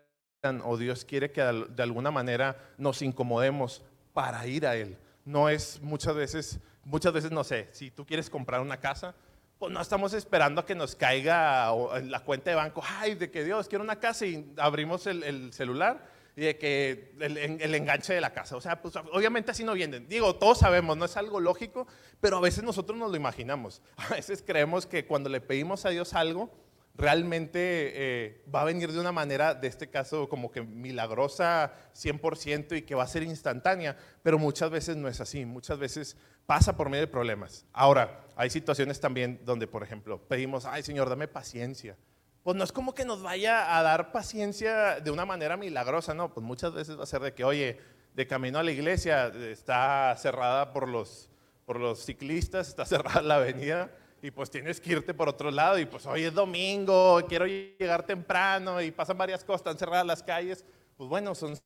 o 0.65 0.77
Dios 0.77 1.05
quiere 1.05 1.33
que 1.33 1.43
de 1.43 1.83
alguna 1.83 2.11
manera 2.11 2.57
nos 2.79 3.03
incomodemos 3.03 3.83
para 4.13 4.47
ir 4.47 4.67
a 4.67 4.77
Él. 4.77 4.99
No 5.25 5.49
es 5.49 5.81
muchas 5.83 6.15
veces, 6.15 6.61
muchas 6.87 7.13
veces 7.13 7.31
no 7.31 7.45
sé, 7.45 7.69
si 7.73 7.91
tú 7.91 8.07
quieres 8.07 8.31
comprar 8.31 8.61
una 8.61 8.79
casa, 8.79 9.15
pues 9.59 9.73
no 9.73 9.81
estamos 9.81 10.13
esperando 10.13 10.61
a 10.61 10.67
que 10.67 10.75
nos 10.75 10.95
caiga 10.95 11.73
la 12.03 12.21
cuenta 12.21 12.51
de 12.51 12.57
banco, 12.57 12.83
ay, 12.99 13.15
de 13.15 13.31
que 13.31 13.45
Dios 13.45 13.69
quiere 13.69 13.83
una 13.83 13.99
casa 13.99 14.27
y 14.27 14.53
abrimos 14.57 15.07
el, 15.07 15.53
celular 15.53 16.07
y 16.37 16.43
de 16.43 16.59
que 16.59 17.15
el, 17.19 17.75
enganche 17.75 18.13
de 18.13 18.21
la 18.21 18.33
casa. 18.33 18.57
O 18.57 18.61
sea, 18.61 18.81
pues 18.83 18.95
obviamente 18.97 19.51
así 19.51 19.65
no 19.65 19.73
vienen. 19.73 20.07
Digo, 20.09 20.37
todos 20.37 20.59
sabemos, 20.59 20.97
no 20.97 21.07
es 21.07 21.17
algo 21.17 21.41
lógico, 21.41 21.87
pero 22.21 22.37
a 22.37 22.41
veces 22.41 22.63
nosotros 22.63 22.99
nos 22.99 23.11
lo 23.11 23.17
imaginamos. 23.17 23.81
A 23.97 24.09
veces 24.09 24.45
creemos 24.47 24.87
que 24.87 25.07
cuando 25.07 25.31
le 25.31 25.41
pedimos 25.41 25.87
a 25.87 25.91
Dios 25.91 26.13
algo, 26.13 26.51
realmente 26.97 27.59
eh, 27.61 28.43
va 28.53 28.63
a 28.63 28.65
venir 28.65 28.93
de 28.93 28.99
una 28.99 29.13
manera, 29.13 29.55
de 29.55 29.69
este 29.69 29.89
caso, 29.91 30.29
como 30.29 30.51
que 30.51 30.63
milagrosa 30.63 31.75
100% 31.95 32.79
y 32.79 32.83
que 32.83 32.95
va 32.95 33.05
a 33.05 33.09
ser 33.09 33.23
instantánea, 33.23 33.97
pero 34.23 34.39
muchas 34.39 34.71
veces 34.71 34.97
no 34.97 35.09
es 35.09 35.21
así, 35.21 35.45
muchas 35.45 35.79
veces 35.79 36.17
pasa 36.47 36.77
por 36.77 36.89
medio 36.89 37.07
de 37.07 37.13
problemas. 37.13 37.67
Ahora, 37.73 38.25
hay 38.37 38.51
situaciones 38.51 39.01
también 39.01 39.41
donde, 39.45 39.67
por 39.67 39.83
ejemplo, 39.83 40.21
pedimos, 40.27 40.65
ay 40.65 40.83
Señor, 40.83 41.09
dame 41.09 41.29
paciencia. 41.29 41.97
Pues 42.43 42.57
no 42.57 42.65
es 42.65 42.73
como 42.73 42.95
que 42.95 43.05
nos 43.05 43.23
vaya 43.23 43.77
a 43.77 43.83
dar 43.83 44.13
paciencia 44.13 45.01
de 45.01 45.11
una 45.11 45.27
manera 45.27 45.57
milagrosa, 45.57 46.15
no, 46.15 46.33
pues 46.33 46.47
muchas 46.47 46.73
veces 46.73 46.99
va 46.99 47.03
a 47.03 47.07
ser 47.07 47.21
de 47.21 47.35
que, 47.35 47.45
oye, 47.45 47.79
de 48.15 48.27
camino 48.27 48.59
a 48.59 48.63
la 48.63 48.71
iglesia 48.71 49.27
está 49.27 50.17
cerrada 50.17 50.73
por 50.73 50.89
los, 50.89 51.29
por 51.67 51.79
los 51.79 52.05
ciclistas, 52.05 52.69
está 52.69 52.87
cerrada 52.87 53.21
la 53.21 53.37
avenida 53.37 53.91
y 54.23 54.31
pues 54.31 54.51
tienes 54.51 54.81
que 54.81 54.93
irte 54.93 55.15
por 55.15 55.29
otro 55.29 55.51
lado 55.51 55.79
y 55.79 55.87
pues 55.87 56.07
hoy 56.07 56.25
es 56.25 56.35
domingo, 56.35 57.21
quiero 57.29 57.47
llegar 57.47 58.05
temprano 58.05 58.81
y 58.81 58.91
pasan 58.91 59.19
varias 59.19 59.45
cosas, 59.45 59.61
están 59.61 59.79
cerradas 59.79 60.07
las 60.07 60.23
calles. 60.23 60.65
Pues 60.97 61.09
bueno, 61.09 61.35
son 61.35 61.57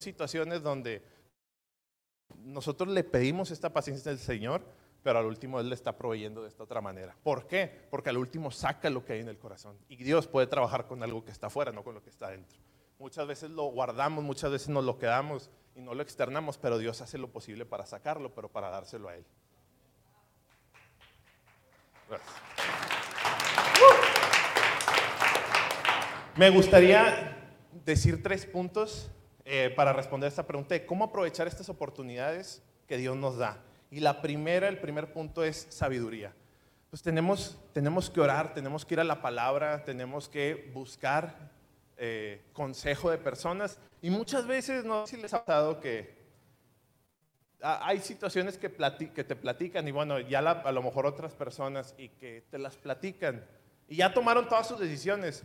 situaciones 0.00 0.62
donde 0.62 1.02
nosotros 2.38 2.88
le 2.88 3.04
pedimos 3.04 3.50
esta 3.50 3.72
paciencia 3.72 4.10
al 4.10 4.18
Señor, 4.18 4.62
pero 5.02 5.18
al 5.18 5.26
último 5.26 5.60
Él 5.60 5.68
le 5.68 5.74
está 5.74 5.96
proveyendo 5.96 6.42
de 6.42 6.48
esta 6.48 6.64
otra 6.64 6.80
manera. 6.80 7.16
¿Por 7.22 7.46
qué? 7.46 7.86
Porque 7.90 8.10
al 8.10 8.18
último 8.18 8.50
saca 8.50 8.88
lo 8.90 9.04
que 9.04 9.14
hay 9.14 9.20
en 9.20 9.28
el 9.28 9.38
corazón. 9.38 9.76
Y 9.88 9.96
Dios 10.02 10.26
puede 10.26 10.46
trabajar 10.46 10.86
con 10.86 11.02
algo 11.02 11.24
que 11.24 11.30
está 11.30 11.48
afuera, 11.48 11.72
no 11.72 11.84
con 11.84 11.94
lo 11.94 12.02
que 12.02 12.10
está 12.10 12.30
dentro. 12.30 12.58
Muchas 12.98 13.26
veces 13.26 13.50
lo 13.50 13.64
guardamos, 13.64 14.22
muchas 14.22 14.50
veces 14.50 14.68
nos 14.68 14.84
lo 14.84 14.98
quedamos 14.98 15.50
y 15.74 15.80
no 15.80 15.94
lo 15.94 16.02
externamos, 16.02 16.58
pero 16.58 16.78
Dios 16.78 17.00
hace 17.00 17.18
lo 17.18 17.32
posible 17.32 17.66
para 17.66 17.84
sacarlo, 17.84 18.32
pero 18.34 18.48
para 18.48 18.70
dárselo 18.70 19.08
a 19.08 19.16
Él. 19.16 19.24
Me 26.36 26.50
gustaría 26.50 27.36
decir 27.84 28.22
tres 28.22 28.46
puntos 28.46 29.10
eh, 29.44 29.72
para 29.76 29.92
responder 29.92 30.28
esta 30.28 30.46
pregunta 30.46 30.74
de 30.74 30.86
cómo 30.86 31.04
aprovechar 31.04 31.46
estas 31.46 31.68
oportunidades 31.68 32.62
que 32.86 32.96
Dios 32.96 33.16
nos 33.16 33.36
da. 33.36 33.58
Y 33.90 34.00
la 34.00 34.22
primera, 34.22 34.68
el 34.68 34.78
primer 34.78 35.12
punto 35.12 35.44
es 35.44 35.66
sabiduría. 35.68 36.32
Pues 36.88 37.02
tenemos, 37.02 37.58
tenemos 37.72 38.08
que 38.08 38.20
orar, 38.20 38.54
tenemos 38.54 38.84
que 38.84 38.94
ir 38.94 39.00
a 39.00 39.04
la 39.04 39.20
palabra, 39.20 39.84
tenemos 39.84 40.28
que 40.28 40.70
buscar 40.72 41.50
eh, 41.98 42.42
consejo 42.52 43.10
de 43.10 43.18
personas. 43.18 43.78
Y 44.00 44.10
muchas 44.10 44.46
veces, 44.46 44.84
no 44.84 45.06
sé 45.06 45.16
si 45.16 45.22
les 45.22 45.34
ha 45.34 45.44
pasado 45.44 45.80
que 45.80 46.21
hay 47.62 48.00
situaciones 48.00 48.58
que, 48.58 48.70
que, 49.14 49.24
te 49.24 49.36
platican 49.36 49.86
y 49.86 49.92
bueno, 49.92 50.18
ya 50.18 50.38
a 50.38 50.72
lo 50.72 50.82
mejor 50.82 51.06
otras 51.06 51.34
personas 51.34 51.94
y 51.96 52.08
que 52.08 52.44
te 52.50 52.58
las 52.58 52.76
platican 52.76 53.44
y 53.88 53.96
ya 53.96 54.12
tomaron 54.12 54.48
todas 54.48 54.66
sus 54.66 54.78
decisiones 54.78 55.44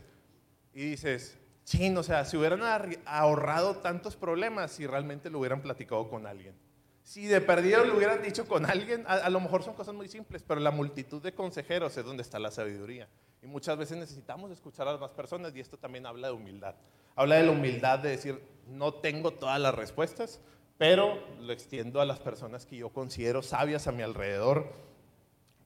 y 0.73 0.91
dices, 0.91 1.37
sí, 1.63 1.93
o 1.95 2.03
sea, 2.03 2.25
si 2.25 2.37
hubieran 2.37 2.61
ahorrado 3.05 3.77
tantos 3.77 4.15
problemas 4.15 4.71
si 4.71 4.87
realmente 4.87 5.29
lo 5.29 5.39
hubieran 5.39 5.61
platicado 5.61 6.09
con 6.09 6.25
alguien. 6.25 6.55
Si 7.03 7.25
de 7.25 7.39
perdido 7.39 7.85
lo 7.85 7.95
hubieran 7.95 8.21
dicho 8.21 8.45
con 8.47 8.65
alguien, 8.65 9.05
a, 9.07 9.29
lo 9.29 9.39
mejor 9.39 9.63
son 9.63 9.75
cosas 9.75 9.95
muy 9.95 10.09
simples, 10.09 10.43
pero 10.45 10.59
la 10.59 10.71
multitud 10.71 11.21
de 11.21 11.33
consejeros 11.33 11.95
es 11.97 12.03
donde 12.03 12.21
está 12.21 12.37
la 12.37 12.51
sabiduría. 12.51 13.07
Y 13.41 13.47
muchas 13.47 13.77
veces 13.77 13.97
necesitamos 13.97 14.51
escuchar 14.51 14.87
a 14.87 14.97
las 14.97 15.11
personas 15.11 15.55
y 15.55 15.59
esto 15.59 15.77
también 15.77 16.05
habla 16.05 16.27
de 16.27 16.33
humildad. 16.33 16.75
Habla 17.15 17.35
de 17.35 17.43
la 17.43 17.51
humildad 17.51 17.99
de 17.99 18.09
decir, 18.09 18.41
no 18.67 18.93
tengo 18.95 19.31
todas 19.31 19.59
las 19.59 19.73
respuestas, 19.73 20.41
pero 20.77 21.21
lo 21.39 21.53
extiendo 21.53 22.01
a 22.01 22.05
las 22.05 22.19
personas 22.19 22.65
que 22.65 22.77
yo 22.77 22.89
considero 22.89 23.41
sabias 23.41 23.87
a 23.87 23.91
mi 23.91 24.03
alrededor. 24.03 24.73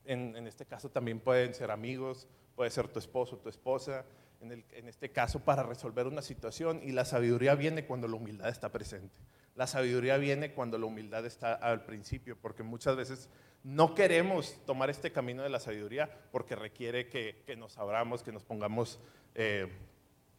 En, 0.05 0.35
este 0.47 0.65
caso 0.65 0.89
también 0.89 1.19
pueden 1.19 1.53
ser 1.53 1.71
amigos, 1.71 2.27
puede 2.55 2.69
ser 2.69 2.87
tu 2.87 2.99
esposo, 2.99 3.37
tu 3.37 3.49
esposa, 3.49 4.05
en, 4.41 4.65
en 4.71 4.87
este 4.87 5.09
caso 5.11 5.39
para 5.39 5.63
resolver 5.63 6.07
una 6.07 6.21
situación 6.21 6.81
y 6.83 6.91
la 6.91 7.05
sabiduría 7.05 7.55
viene 7.55 7.85
cuando 7.85 8.07
la 8.07 8.15
humildad 8.15 8.49
está 8.49 8.71
presente. 8.71 9.15
La 9.55 9.67
sabiduría 9.67 10.17
viene 10.17 10.53
cuando 10.53 10.77
la 10.77 10.85
humildad 10.85 11.25
está 11.25 11.53
al 11.53 11.85
principio, 11.85 12.37
porque 12.41 12.63
muchas 12.63 12.95
veces 12.95 13.29
no 13.63 13.93
queremos 13.93 14.57
tomar 14.65 14.89
este 14.89 15.11
camino 15.11 15.43
de 15.43 15.49
la 15.49 15.59
sabiduría 15.59 16.09
porque 16.31 16.55
requiere 16.55 17.09
que, 17.09 17.43
nos 17.57 17.77
abramos, 17.77 18.23
que 18.23 18.31
nos 18.31 18.43
pongamos 18.43 18.99
eh, 19.35 19.67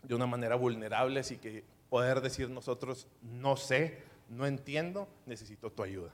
de 0.03 0.15
una 0.15 0.27
manera 0.27 0.57
vulnerables 0.57 1.31
y 1.31 1.37
que 1.37 1.65
poder 1.89 2.21
decir 2.21 2.51
nosotros 2.51 3.07
no 3.23 3.57
sé, 3.57 4.03
no 4.33 4.47
entiendo, 4.47 5.09
necesito 5.27 5.71
tu 5.71 5.83
ayuda. 5.83 6.11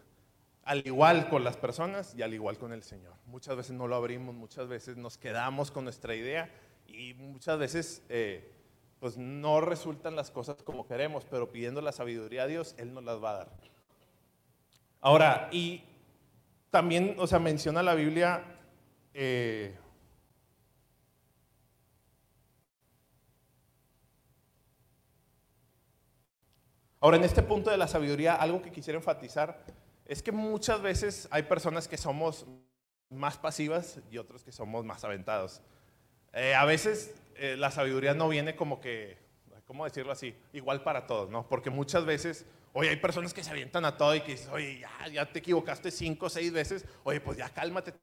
Al 0.64 0.86
igual 0.86 1.28
con 1.30 1.44
las 1.44 1.56
personas 1.56 2.14
y 2.14 2.22
al 2.22 2.34
igual 2.34 2.58
con 2.58 2.72
el 2.72 2.82
Señor. 2.82 3.14
Muchas 3.26 3.56
veces 3.56 3.72
no 3.72 3.86
lo 3.86 3.96
abrimos, 3.96 4.34
muchas 4.34 4.68
veces 4.68 4.96
nos 4.96 5.16
quedamos 5.16 5.70
con 5.70 5.84
nuestra 5.84 6.14
idea 6.14 6.50
y 6.86 7.14
muchas 7.14 7.58
veces 7.58 8.02
eh, 8.08 8.52
pues 9.00 9.16
no 9.16 9.60
resultan 9.60 10.16
las 10.16 10.30
cosas 10.30 10.56
como 10.64 10.86
queremos, 10.86 11.24
pero 11.30 11.50
pidiendo 11.50 11.80
la 11.80 11.92
sabiduría 11.92 12.42
a 12.42 12.46
Dios, 12.46 12.74
Él 12.76 12.92
nos 12.92 13.04
las 13.04 13.22
va 13.22 13.30
a 13.30 13.36
dar. 13.38 13.48
Ahora, 15.00 15.48
y 15.52 15.84
también, 16.70 17.14
o 17.18 17.26
sea, 17.26 17.38
menciona 17.38 17.82
la 17.82 17.94
Biblia, 17.94 18.42
eh, 19.14 19.76
ahora 27.00 27.16
en 27.16 27.24
este 27.24 27.42
punto 27.42 27.70
de 27.70 27.76
la 27.76 27.88
sabiduría, 27.88 28.34
algo 28.34 28.62
que 28.62 28.70
quisiera 28.70 28.98
enfatizar 28.98 29.64
es 30.06 30.22
que 30.22 30.32
muchas 30.32 30.80
veces 30.80 31.28
hay 31.30 31.42
personas 31.42 31.86
que 31.86 31.96
somos 31.96 32.46
más 33.10 33.36
pasivas 33.36 34.00
y 34.10 34.18
otros 34.18 34.42
que 34.42 34.52
somos 34.52 34.84
más 34.84 35.04
aventados. 35.04 35.62
Eh, 36.32 36.54
a 36.54 36.64
veces 36.64 37.14
eh, 37.36 37.56
la 37.58 37.70
sabiduría 37.70 38.14
no 38.14 38.28
viene 38.28 38.56
como 38.56 38.80
que, 38.80 39.18
¿cómo 39.66 39.84
decirlo 39.84 40.12
así? 40.12 40.34
Igual 40.52 40.82
para 40.82 41.06
todos, 41.06 41.30
¿no? 41.30 41.46
Porque 41.48 41.70
muchas 41.70 42.04
veces, 42.04 42.46
oye, 42.72 42.90
hay 42.90 42.96
personas 42.96 43.34
que 43.34 43.44
se 43.44 43.50
avientan 43.50 43.84
a 43.84 43.96
todo 43.96 44.14
y 44.14 44.20
que 44.20 44.32
dicen, 44.32 44.50
oye, 44.50 44.80
ya, 44.80 45.08
ya 45.08 45.32
te 45.32 45.38
equivocaste 45.38 45.90
cinco 45.90 46.26
o 46.26 46.30
seis 46.30 46.52
veces, 46.52 46.84
oye, 47.04 47.20
pues 47.20 47.38
ya 47.38 47.48
cálmate 47.50 47.94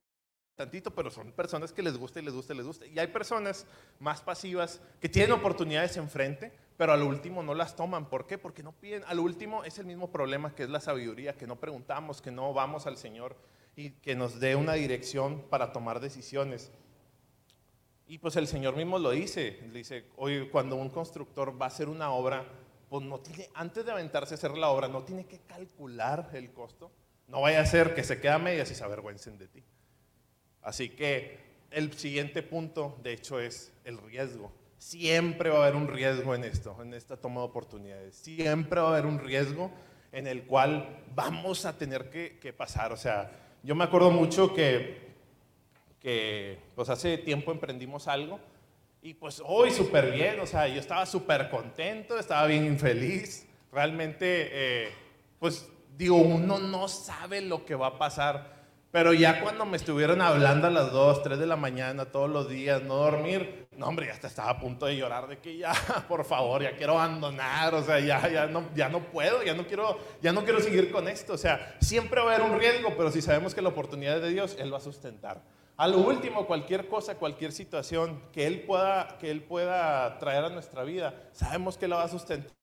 tantito, 0.55 0.91
pero 0.91 1.11
son 1.11 1.31
personas 1.33 1.73
que 1.73 1.83
les 1.83 1.97
gusta 1.97 2.19
y 2.19 2.23
les 2.23 2.33
gusta 2.33 2.53
y 2.53 2.57
les 2.57 2.65
gusta. 2.65 2.85
Y 2.85 2.97
hay 2.97 3.07
personas 3.07 3.67
más 3.99 4.21
pasivas 4.21 4.81
que 5.01 5.09
tienen 5.09 5.33
oportunidades 5.33 5.97
enfrente, 5.97 6.53
pero 6.77 6.93
al 6.93 7.03
último 7.03 7.43
no 7.43 7.53
las 7.53 7.75
toman. 7.75 8.09
¿Por 8.09 8.27
qué? 8.27 8.37
Porque 8.37 8.63
no 8.63 8.71
piden. 8.73 9.03
Al 9.07 9.19
último 9.19 9.63
es 9.63 9.79
el 9.79 9.85
mismo 9.85 10.11
problema 10.11 10.53
que 10.53 10.63
es 10.63 10.69
la 10.69 10.79
sabiduría, 10.79 11.35
que 11.35 11.47
no 11.47 11.55
preguntamos, 11.55 12.21
que 12.21 12.31
no 12.31 12.53
vamos 12.53 12.87
al 12.87 12.97
Señor 12.97 13.35
y 13.75 13.91
que 13.91 14.15
nos 14.15 14.39
dé 14.39 14.55
una 14.55 14.73
dirección 14.73 15.41
para 15.49 15.71
tomar 15.71 15.99
decisiones. 15.99 16.71
Y 18.07 18.19
pues 18.19 18.35
el 18.35 18.47
Señor 18.47 18.75
mismo 18.75 18.99
lo 18.99 19.11
dice, 19.11 19.59
dice, 19.73 20.05
oye, 20.17 20.49
cuando 20.49 20.75
un 20.75 20.89
constructor 20.89 21.59
va 21.59 21.65
a 21.65 21.69
hacer 21.69 21.89
una 21.89 22.11
obra, 22.11 22.45
pues 22.89 23.03
no 23.03 23.19
tiene, 23.19 23.49
antes 23.55 23.83
de 23.83 23.91
aventarse 23.91 24.35
a 24.35 24.37
hacer 24.37 24.57
la 24.57 24.69
obra, 24.69 24.87
no 24.87 25.03
tiene 25.03 25.25
que 25.25 25.39
calcular 25.39 26.29
el 26.33 26.51
costo. 26.51 26.91
No 27.27 27.41
vaya 27.41 27.61
a 27.61 27.65
ser 27.65 27.95
que 27.95 28.03
se 28.03 28.21
quede 28.21 28.33
a 28.33 28.37
medias 28.37 28.69
y 28.69 28.75
se 28.75 28.83
avergüencen 28.83 29.37
de 29.39 29.47
ti. 29.47 29.63
Así 30.61 30.89
que 30.89 31.39
el 31.71 31.93
siguiente 31.93 32.43
punto, 32.43 32.97
de 33.01 33.13
hecho, 33.13 33.39
es 33.39 33.73
el 33.83 33.97
riesgo. 33.97 34.51
Siempre 34.77 35.49
va 35.49 35.57
a 35.57 35.61
haber 35.63 35.75
un 35.75 35.87
riesgo 35.87 36.35
en 36.35 36.43
esto, 36.43 36.77
en 36.81 36.93
esta 36.93 37.17
toma 37.17 37.41
de 37.41 37.47
oportunidades. 37.47 38.15
Siempre 38.15 38.79
va 38.79 38.87
a 38.87 38.91
haber 38.91 39.05
un 39.05 39.19
riesgo 39.19 39.71
en 40.11 40.27
el 40.27 40.45
cual 40.45 41.03
vamos 41.15 41.65
a 41.65 41.77
tener 41.77 42.09
que, 42.09 42.39
que 42.39 42.53
pasar. 42.53 42.91
O 42.91 42.97
sea, 42.97 43.31
yo 43.63 43.75
me 43.75 43.83
acuerdo 43.83 44.11
mucho 44.11 44.53
que 44.53 45.05
que 46.05 46.59
pues 46.75 46.87
hace 46.89 47.17
tiempo 47.17 47.51
emprendimos 47.51 48.07
algo 48.07 48.39
y 49.01 49.15
pues 49.15 49.41
hoy 49.43 49.71
súper 49.71 50.11
bien, 50.11 50.39
o 50.39 50.45
sea, 50.45 50.67
yo 50.67 50.79
estaba 50.79 51.03
súper 51.07 51.49
contento, 51.49 52.19
estaba 52.19 52.45
bien 52.45 52.77
feliz, 52.77 53.47
realmente, 53.71 54.49
eh, 54.51 54.91
pues 55.39 55.67
digo, 55.97 56.17
uno 56.17 56.59
no 56.59 56.87
sabe 56.89 57.41
lo 57.41 57.65
que 57.65 57.73
va 57.73 57.87
a 57.87 57.97
pasar, 57.97 58.53
pero 58.91 59.13
ya 59.13 59.41
cuando 59.41 59.65
me 59.65 59.77
estuvieron 59.77 60.21
hablando 60.21 60.67
a 60.67 60.69
las 60.69 60.91
2, 60.91 61.23
3 61.23 61.39
de 61.39 61.47
la 61.47 61.55
mañana 61.55 62.05
todos 62.05 62.29
los 62.29 62.49
días, 62.49 62.83
no 62.83 62.97
dormir, 62.97 63.64
no 63.77 63.87
hombre, 63.87 64.07
ya 64.07 64.13
hasta 64.13 64.27
estaba 64.27 64.49
a 64.49 64.59
punto 64.59 64.85
de 64.85 64.95
llorar 64.95 65.27
de 65.27 65.39
que 65.39 65.57
ya, 65.57 65.73
por 66.07 66.25
favor, 66.25 66.61
ya 66.61 66.75
quiero 66.75 66.93
abandonar, 66.99 67.73
o 67.75 67.83
sea, 67.83 67.99
ya, 67.99 68.27
ya, 68.29 68.47
no, 68.47 68.69
ya 68.75 68.89
no 68.89 69.01
puedo, 69.01 69.43
ya 69.43 69.53
no, 69.53 69.65
quiero, 69.67 69.99
ya 70.21 70.31
no 70.31 70.43
quiero 70.43 70.59
seguir 70.59 70.91
con 70.91 71.07
esto, 71.07 71.33
o 71.33 71.37
sea, 71.37 71.75
siempre 71.79 72.21
va 72.21 72.31
a 72.31 72.35
haber 72.35 72.49
un 72.49 72.57
riesgo, 72.59 72.93
pero 72.97 73.11
si 73.11 73.21
sabemos 73.21 73.53
que 73.53 73.61
la 73.61 73.69
oportunidad 73.69 74.17
es 74.17 74.21
de 74.21 74.29
Dios, 74.29 74.55
Él 74.59 74.73
va 74.73 74.77
a 74.77 74.81
sustentar. 74.81 75.41
A 75.77 75.87
lo 75.89 75.97
último, 75.97 76.47
cualquier 76.47 76.87
cosa, 76.87 77.15
cualquier 77.15 77.51
situación 77.51 78.21
que 78.31 78.47
Él 78.47 78.61
pueda, 78.61 79.17
que 79.19 79.29
él 79.29 79.43
pueda 79.43 80.17
traer 80.19 80.45
a 80.45 80.49
nuestra 80.49 80.83
vida, 80.83 81.13
sabemos 81.33 81.77
que 81.77 81.87
la 81.87 81.97
va 81.97 82.03
a 82.03 82.09
sustentar. 82.09 82.55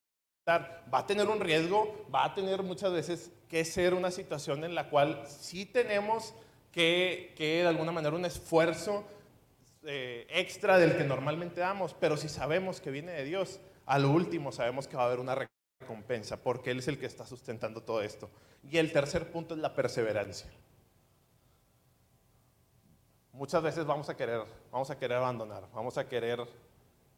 Va 0.49 0.99
a 0.99 1.07
tener 1.07 1.28
un 1.28 1.38
riesgo, 1.38 2.07
va 2.12 2.25
a 2.25 2.35
tener 2.35 2.62
muchas 2.62 2.90
veces 2.90 3.31
que 3.49 3.64
ser 3.64 3.92
una 3.92 4.11
situación 4.11 4.64
en 4.64 4.75
la 4.75 4.88
cual 4.88 5.23
sí 5.26 5.66
tenemos 5.66 6.35
que, 6.73 7.35
que 7.37 7.63
de 7.63 7.69
alguna 7.69 7.93
manera 7.93 8.17
un 8.17 8.25
esfuerzo 8.25 9.04
eh, 9.84 10.26
extra 10.30 10.78
del 10.78 10.97
que 10.97 11.04
normalmente 11.04 11.60
damos, 11.60 11.95
pero 11.95 12.16
si 12.16 12.28
sabemos 12.28 12.80
que 12.80 12.90
viene 12.90 13.12
de 13.12 13.25
Dios, 13.25 13.60
a 13.86 13.99
lo 13.99 14.10
último 14.10 14.52
sabemos 14.52 14.86
que 14.86 14.97
va 14.97 15.04
a 15.04 15.06
haber 15.06 15.21
una 15.21 15.47
recompensa, 15.80 16.42
porque 16.42 16.71
Él 16.71 16.78
es 16.78 16.88
el 16.88 16.99
que 16.99 17.06
está 17.06 17.26
sustentando 17.26 17.82
todo 17.82 18.02
esto. 18.02 18.30
Y 18.71 18.78
el 18.78 18.92
tercer 18.92 19.30
punto 19.30 19.54
es 19.54 19.60
la 19.60 19.75
perseverancia. 19.75 20.50
Muchas 23.32 23.62
veces 23.62 23.86
vamos 23.86 24.08
a 24.08 24.16
querer, 24.16 24.42
vamos 24.71 24.90
a 24.90 24.99
querer 24.99 25.16
abandonar, 25.16 25.68
vamos 25.73 25.97
a 25.99 26.06
querer, 26.06 26.38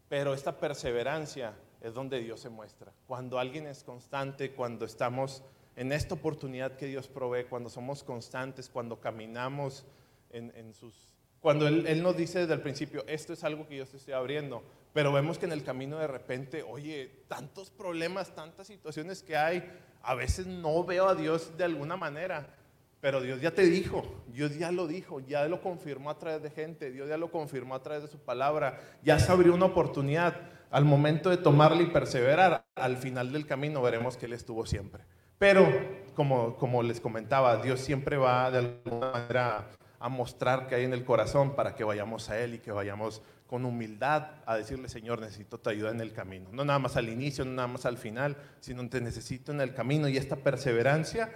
pero 0.08 0.32
esta 0.32 0.58
perseverancia 0.58 1.54
es 1.80 1.92
donde 1.92 2.20
Dios 2.20 2.40
se 2.40 2.48
muestra. 2.48 2.92
Cuando 3.06 3.38
alguien 3.38 3.66
es 3.66 3.82
constante, 3.84 4.52
cuando 4.52 4.86
estamos 4.86 5.42
en 5.76 5.92
esta 5.92 6.14
oportunidad 6.14 6.76
que 6.76 6.86
Dios 6.86 7.08
provee, 7.08 7.44
cuando 7.44 7.68
somos 7.68 8.04
constantes, 8.04 8.68
cuando 8.68 9.00
caminamos 9.00 9.84
en, 10.30 10.72
sus... 10.72 11.13
Cuando 11.44 11.68
él, 11.68 11.86
él, 11.86 12.02
nos 12.02 12.16
dice 12.16 12.38
desde 12.38 12.54
el 12.54 12.62
principio, 12.62 13.04
esto 13.06 13.34
es 13.34 13.44
algo 13.44 13.68
que 13.68 13.76
yo 13.76 13.84
te 13.84 13.98
estoy 13.98 14.14
abriendo, 14.14 14.62
pero 14.94 15.12
vemos 15.12 15.36
que 15.38 15.44
en 15.44 15.52
el 15.52 15.62
camino 15.62 15.98
de 15.98 16.06
repente, 16.06 16.62
oye, 16.62 17.24
tantos 17.28 17.68
problemas, 17.68 18.34
tantas 18.34 18.66
situaciones 18.66 19.22
que 19.22 19.36
hay, 19.36 19.62
a 20.02 20.14
veces 20.14 20.46
no 20.46 20.82
veo 20.84 21.06
a 21.06 21.14
Dios 21.14 21.54
de 21.58 21.64
alguna 21.64 21.98
manera, 21.98 22.46
pero 22.98 23.20
Dios 23.20 23.42
ya 23.42 23.50
te 23.50 23.60
dijo, 23.64 24.24
Dios 24.28 24.56
ya 24.56 24.72
lo 24.72 24.86
dijo, 24.86 25.20
ya 25.20 25.46
lo 25.46 25.60
confirmó 25.60 26.08
a 26.08 26.18
través 26.18 26.42
de 26.42 26.48
gente, 26.48 26.90
Dios 26.90 27.10
ya 27.10 27.18
lo 27.18 27.30
confirmó 27.30 27.74
a 27.74 27.82
través 27.82 28.04
de 28.04 28.08
su 28.08 28.20
palabra, 28.20 28.80
ya 29.02 29.18
se 29.18 29.30
abrió 29.30 29.52
una 29.52 29.66
oportunidad. 29.66 30.48
Al 30.70 30.86
momento 30.86 31.28
de 31.28 31.36
tomarla 31.36 31.82
y 31.82 31.88
perseverar, 31.88 32.64
al 32.74 32.96
final 32.96 33.32
del 33.32 33.46
camino 33.46 33.82
veremos 33.82 34.16
que 34.16 34.24
Él 34.24 34.32
estuvo 34.32 34.64
siempre. 34.64 35.04
Pero, 35.36 35.68
como, 36.14 36.56
como 36.56 36.82
les 36.82 37.02
comentaba, 37.02 37.58
Dios 37.58 37.80
siempre 37.80 38.16
va 38.16 38.50
de 38.50 38.58
alguna 38.60 39.10
manera 39.10 39.68
a 40.04 40.10
mostrar 40.10 40.66
que 40.66 40.74
hay 40.74 40.84
en 40.84 40.92
el 40.92 41.02
corazón 41.02 41.56
para 41.56 41.74
que 41.74 41.82
vayamos 41.82 42.28
a 42.28 42.38
Él 42.38 42.56
y 42.56 42.58
que 42.58 42.70
vayamos 42.70 43.22
con 43.46 43.64
humildad 43.64 44.32
a 44.44 44.54
decirle, 44.54 44.90
Señor, 44.90 45.18
necesito 45.18 45.56
tu 45.56 45.70
ayuda 45.70 45.92
en 45.92 46.00
el 46.02 46.12
camino. 46.12 46.50
No 46.52 46.62
nada 46.62 46.78
más 46.78 46.98
al 46.98 47.08
inicio, 47.08 47.46
no 47.46 47.52
nada 47.52 47.68
más 47.68 47.86
al 47.86 47.96
final, 47.96 48.36
sino 48.60 48.86
te 48.90 49.00
necesito 49.00 49.50
en 49.50 49.62
el 49.62 49.72
camino 49.72 50.06
y 50.06 50.18
esta 50.18 50.36
perseverancia 50.36 51.32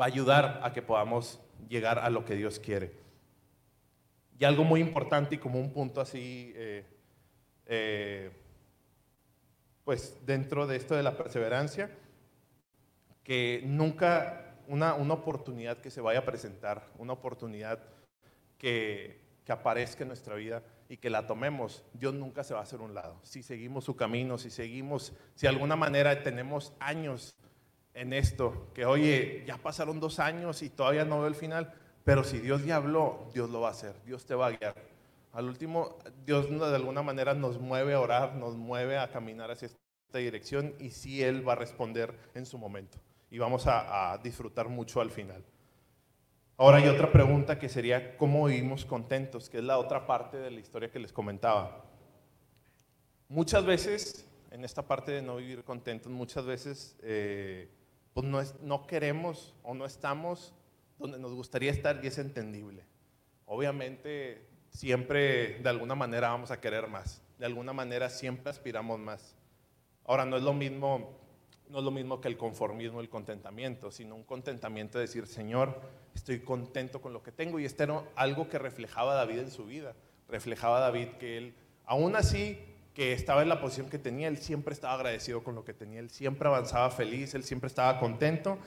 va 0.00 0.04
a 0.04 0.06
ayudar 0.06 0.60
a 0.62 0.72
que 0.72 0.82
podamos 0.82 1.40
llegar 1.68 1.98
a 1.98 2.10
lo 2.10 2.24
que 2.24 2.36
Dios 2.36 2.60
quiere. 2.60 2.92
Y 4.38 4.44
algo 4.44 4.62
muy 4.62 4.80
importante 4.80 5.34
y 5.34 5.38
como 5.38 5.58
un 5.58 5.72
punto 5.72 6.00
así, 6.00 6.52
eh, 6.54 6.86
eh, 7.66 8.30
pues 9.82 10.16
dentro 10.24 10.68
de 10.68 10.76
esto 10.76 10.94
de 10.94 11.02
la 11.02 11.16
perseverancia, 11.16 11.90
que 13.24 13.64
nunca 13.66 14.47
una, 14.68 14.94
una 14.94 15.14
oportunidad 15.14 15.78
que 15.78 15.90
se 15.90 16.00
vaya 16.00 16.20
a 16.20 16.24
presentar, 16.24 16.86
una 16.98 17.14
oportunidad 17.14 17.80
que, 18.58 19.20
que 19.44 19.52
aparezca 19.52 20.04
en 20.04 20.08
nuestra 20.08 20.34
vida 20.34 20.62
y 20.88 20.98
que 20.98 21.10
la 21.10 21.26
tomemos, 21.26 21.82
Dios 21.92 22.14
nunca 22.14 22.44
se 22.44 22.54
va 22.54 22.60
a 22.60 22.62
hacer 22.62 22.80
un 22.80 22.94
lado. 22.94 23.18
Si 23.22 23.42
seguimos 23.42 23.84
su 23.84 23.96
camino, 23.96 24.38
si 24.38 24.50
seguimos, 24.50 25.12
si 25.34 25.42
de 25.42 25.48
alguna 25.48 25.76
manera 25.76 26.22
tenemos 26.22 26.72
años 26.80 27.34
en 27.94 28.12
esto, 28.12 28.68
que 28.74 28.86
oye, 28.86 29.44
ya 29.46 29.56
pasaron 29.56 30.00
dos 30.00 30.18
años 30.18 30.62
y 30.62 30.70
todavía 30.70 31.04
no 31.04 31.18
veo 31.18 31.28
el 31.28 31.34
final, 31.34 31.74
pero 32.04 32.24
si 32.24 32.38
Dios 32.38 32.64
ya 32.64 32.76
habló, 32.76 33.30
Dios 33.34 33.50
lo 33.50 33.60
va 33.60 33.68
a 33.68 33.72
hacer, 33.72 33.94
Dios 34.04 34.24
te 34.24 34.34
va 34.34 34.46
a 34.46 34.50
guiar. 34.50 34.74
Al 35.32 35.46
último, 35.46 35.98
Dios 36.24 36.48
de 36.48 36.76
alguna 36.76 37.02
manera 37.02 37.34
nos 37.34 37.58
mueve 37.58 37.94
a 37.94 38.00
orar, 38.00 38.34
nos 38.34 38.56
mueve 38.56 38.98
a 38.98 39.10
caminar 39.10 39.50
hacia 39.50 39.66
esta 39.66 40.18
dirección 40.18 40.74
y 40.78 40.90
sí 40.90 41.22
Él 41.22 41.46
va 41.46 41.52
a 41.52 41.56
responder 41.56 42.14
en 42.34 42.46
su 42.46 42.56
momento. 42.56 42.98
Y 43.30 43.38
vamos 43.38 43.66
a, 43.66 44.18
disfrutar 44.22 44.68
mucho 44.68 45.00
al 45.00 45.10
final. 45.10 45.44
Ahora 46.56 46.78
hay 46.78 46.88
otra 46.88 47.12
pregunta 47.12 47.58
que 47.58 47.68
sería, 47.68 48.16
¿cómo 48.16 48.46
vivimos 48.46 48.84
contentos? 48.84 49.48
Que 49.48 49.58
es 49.58 49.64
la 49.64 49.78
otra 49.78 50.06
parte 50.06 50.38
de 50.38 50.50
la 50.50 50.60
historia 50.60 50.90
que 50.90 50.98
les 50.98 51.12
comentaba. 51.12 51.84
Muchas 53.28 53.64
veces, 53.64 54.26
en 54.50 54.64
esta 54.64 54.82
parte 54.82 55.12
de 55.12 55.22
no 55.22 55.36
vivir 55.36 55.62
contentos, 55.62 56.10
muchas 56.10 56.46
veces 56.46 56.96
eh, 57.02 57.68
pues 58.12 58.56
no, 58.62 58.86
queremos 58.86 59.54
o 59.62 59.74
no 59.74 59.86
estamos 59.86 60.52
donde 60.98 61.20
nos 61.20 61.34
gustaría 61.34 61.70
estar 61.70 62.00
y 62.02 62.08
es 62.08 62.18
entendible. 62.18 62.84
Obviamente 63.46 64.44
siempre 64.70 65.60
de 65.60 65.68
alguna 65.68 65.94
manera 65.94 66.30
vamos 66.30 66.50
a 66.50 66.60
querer 66.60 66.88
más, 66.88 67.22
de 67.38 67.46
alguna 67.46 67.72
manera 67.72 68.10
siempre 68.10 68.50
aspiramos 68.50 68.98
más. 68.98 69.36
Ahora 70.04 70.24
no 70.24 70.36
es 70.36 70.42
lo 70.42 70.52
mismo, 70.52 71.16
no 71.70 71.78
es 71.78 71.84
lo 71.84 71.90
mismo 71.90 72.20
que 72.20 72.28
el 72.28 72.36
conformismo, 72.36 73.00
el 73.00 73.08
contentamiento, 73.08 73.90
sino 73.90 74.14
un 74.14 74.24
contentamiento 74.24 74.98
de 74.98 75.02
decir, 75.02 75.26
Señor, 75.26 75.80
estoy 76.14 76.40
contento 76.40 77.00
con 77.00 77.12
lo 77.12 77.22
que 77.22 77.32
tengo 77.32 77.58
y 77.58 77.64
este 77.64 77.84
era 77.84 78.02
algo 78.16 78.48
que 78.48 78.58
reflejaba 78.58 79.14
David 79.14 79.40
en 79.40 79.50
su 79.50 79.66
vida, 79.66 79.94
reflejaba 80.28 80.80
David 80.80 81.08
que 81.18 81.38
él, 81.38 81.54
aún 81.84 82.16
así 82.16 82.58
que 82.94 83.12
estaba 83.12 83.42
en 83.42 83.48
la 83.48 83.60
posición 83.60 83.88
que 83.88 83.98
tenía, 83.98 84.28
él 84.28 84.38
siempre 84.38 84.74
estaba 84.74 84.94
agradecido 84.94 85.44
con 85.44 85.54
lo 85.54 85.64
que 85.64 85.74
tenía, 85.74 86.00
él 86.00 86.10
siempre 86.10 86.48
avanzaba 86.48 86.90
feliz, 86.90 87.34
él 87.34 87.44
siempre 87.44 87.68
estaba 87.68 88.00
contento 88.00 88.58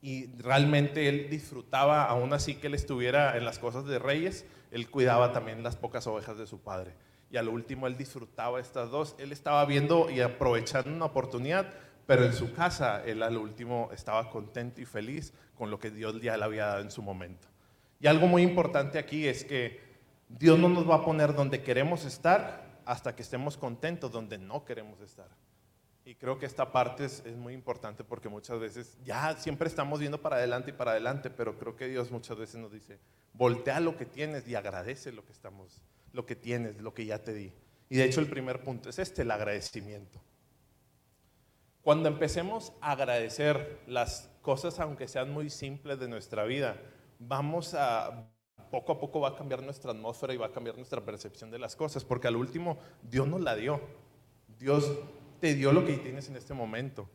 y 0.00 0.26
realmente 0.36 1.08
él 1.08 1.28
disfrutaba, 1.28 2.04
aún 2.04 2.32
así 2.32 2.54
que 2.54 2.68
él 2.68 2.74
estuviera 2.74 3.36
en 3.36 3.44
las 3.44 3.58
cosas 3.58 3.84
de 3.86 3.98
reyes, 3.98 4.44
él 4.70 4.88
cuidaba 4.88 5.32
también 5.32 5.62
las 5.62 5.76
pocas 5.76 6.06
ovejas 6.06 6.38
de 6.38 6.46
su 6.46 6.60
padre. 6.60 6.92
Y 7.30 7.36
a 7.36 7.42
lo 7.42 7.52
último 7.52 7.86
él 7.86 7.96
disfrutaba 7.96 8.60
estas 8.60 8.90
dos. 8.90 9.14
Él 9.18 9.32
estaba 9.32 9.64
viendo 9.64 10.10
y 10.10 10.20
aprovechando 10.20 10.90
una 10.90 11.06
oportunidad, 11.06 11.72
pero 12.06 12.24
en 12.24 12.32
su 12.32 12.52
casa 12.52 13.04
él 13.04 13.22
a 13.22 13.30
lo 13.30 13.42
último 13.42 13.90
estaba 13.92 14.30
contento 14.30 14.80
y 14.80 14.86
feliz 14.86 15.32
con 15.56 15.70
lo 15.70 15.78
que 15.78 15.90
Dios 15.90 16.20
ya 16.22 16.36
le 16.36 16.44
había 16.44 16.66
dado 16.66 16.80
en 16.80 16.90
su 16.90 17.02
momento. 17.02 17.48
Y 18.00 18.06
algo 18.06 18.26
muy 18.26 18.42
importante 18.42 18.98
aquí 18.98 19.26
es 19.26 19.44
que 19.44 19.80
Dios 20.28 20.58
no 20.58 20.68
nos 20.68 20.88
va 20.88 20.96
a 20.96 21.04
poner 21.04 21.34
donde 21.34 21.62
queremos 21.62 22.04
estar 22.04 22.80
hasta 22.84 23.14
que 23.14 23.22
estemos 23.22 23.56
contentos 23.56 24.10
donde 24.10 24.38
no 24.38 24.64
queremos 24.64 25.00
estar. 25.00 25.28
Y 26.04 26.14
creo 26.14 26.38
que 26.38 26.46
esta 26.46 26.72
parte 26.72 27.04
es, 27.04 27.22
es, 27.26 27.36
muy 27.36 27.52
importante 27.52 28.02
porque 28.02 28.30
muchas 28.30 28.58
veces 28.58 28.96
ya 29.04 29.36
siempre 29.36 29.68
estamos 29.68 30.00
viendo 30.00 30.22
para 30.22 30.36
adelante 30.36 30.70
y 30.70 30.72
para 30.72 30.92
adelante, 30.92 31.28
pero 31.28 31.58
creo 31.58 31.76
que 31.76 31.86
Dios 31.86 32.10
muchas 32.10 32.38
veces 32.38 32.56
nos 32.58 32.72
dice, 32.72 32.98
voltea 33.34 33.78
lo 33.80 33.94
que 33.98 34.06
tienes 34.06 34.48
y 34.48 34.54
agradece 34.54 35.12
lo 35.12 35.26
que 35.26 35.32
estamos, 35.32 35.82
lo 36.12 36.26
que 36.26 36.36
tienes, 36.36 36.80
lo 36.80 36.94
que 36.94 37.06
ya 37.06 37.22
te 37.22 37.32
di. 37.32 37.52
Y 37.88 37.96
de 37.96 38.04
hecho 38.04 38.20
el 38.20 38.28
primer 38.28 38.62
punto 38.62 38.88
es 38.90 38.98
este, 38.98 39.22
el 39.22 39.30
agradecimiento. 39.30 40.20
Cuando 41.82 42.08
empecemos 42.08 42.72
a 42.80 42.92
agradecer 42.92 43.80
las 43.86 44.30
cosas, 44.42 44.78
aunque 44.80 45.08
sean 45.08 45.30
muy 45.30 45.48
simples 45.48 45.98
de 45.98 46.08
nuestra 46.08 46.44
vida, 46.44 46.76
vamos 47.18 47.74
a, 47.74 48.28
poco 48.70 48.92
a 48.92 49.00
poco 49.00 49.20
va 49.20 49.30
a 49.30 49.36
cambiar 49.36 49.62
nuestra 49.62 49.92
atmósfera 49.92 50.34
y 50.34 50.36
va 50.36 50.46
a 50.46 50.52
cambiar 50.52 50.76
nuestra 50.76 51.00
percepción 51.00 51.50
de 51.50 51.58
las 51.58 51.76
cosas, 51.76 52.04
porque 52.04 52.28
al 52.28 52.36
último 52.36 52.78
Dios 53.02 53.26
nos 53.26 53.40
la 53.40 53.56
dio. 53.56 53.80
Dios 54.58 54.90
te 55.40 55.54
dio 55.54 55.72
lo 55.72 55.86
que 55.86 55.96
tienes 55.96 56.28
en 56.28 56.36
este 56.36 56.52
momento. 56.52 57.08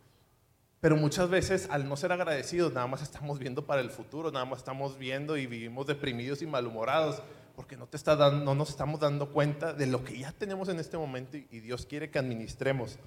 Pero 0.79 0.97
muchas 0.97 1.29
veces 1.29 1.69
al 1.69 1.87
no 1.87 1.95
ser 1.95 2.11
agradecidos, 2.11 2.73
nada 2.73 2.87
más 2.87 3.01
estamos 3.01 3.39
viendo 3.39 3.65
para 3.65 3.81
el 3.81 3.89
futuro, 3.89 4.31
nada 4.31 4.45
más 4.45 4.59
estamos 4.59 4.97
viendo 4.97 5.37
y 5.37 5.45
vivimos 5.45 5.87
deprimidos 5.87 6.41
y 6.41 6.47
malhumorados, 6.47 7.21
porque 7.55 7.77
no, 7.77 7.87
te 7.87 7.97
está 7.97 8.15
dando, 8.15 8.43
no 8.43 8.55
nos 8.55 8.69
estamos 8.69 8.99
dando 8.99 9.31
cuenta 9.31 9.73
de 9.73 9.87
lo 9.87 10.03
que 10.03 10.17
ya 10.17 10.31
tenemos 10.31 10.69
en 10.69 10.79
este 10.79 10.97
momento 10.97 11.37
y 11.37 11.59
Dios 11.59 11.85
quiere 11.85 12.09
que 12.09 12.19
administremos. 12.19 12.97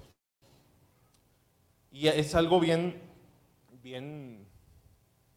Y 1.91 2.07
es 2.07 2.35
algo 2.35 2.59
bien, 2.59 3.01
bien, 3.81 4.45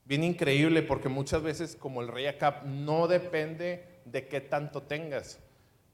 bien 0.04 0.24
increíble 0.24 0.82
porque 0.82 1.08
muchas 1.08 1.42
veces 1.42 1.76
como 1.76 2.02
el 2.02 2.08
rey 2.08 2.26
Acap 2.26 2.64
no 2.64 3.08
depende 3.08 4.00
de 4.04 4.28
qué 4.28 4.40
tanto 4.40 4.82
tengas, 4.82 5.40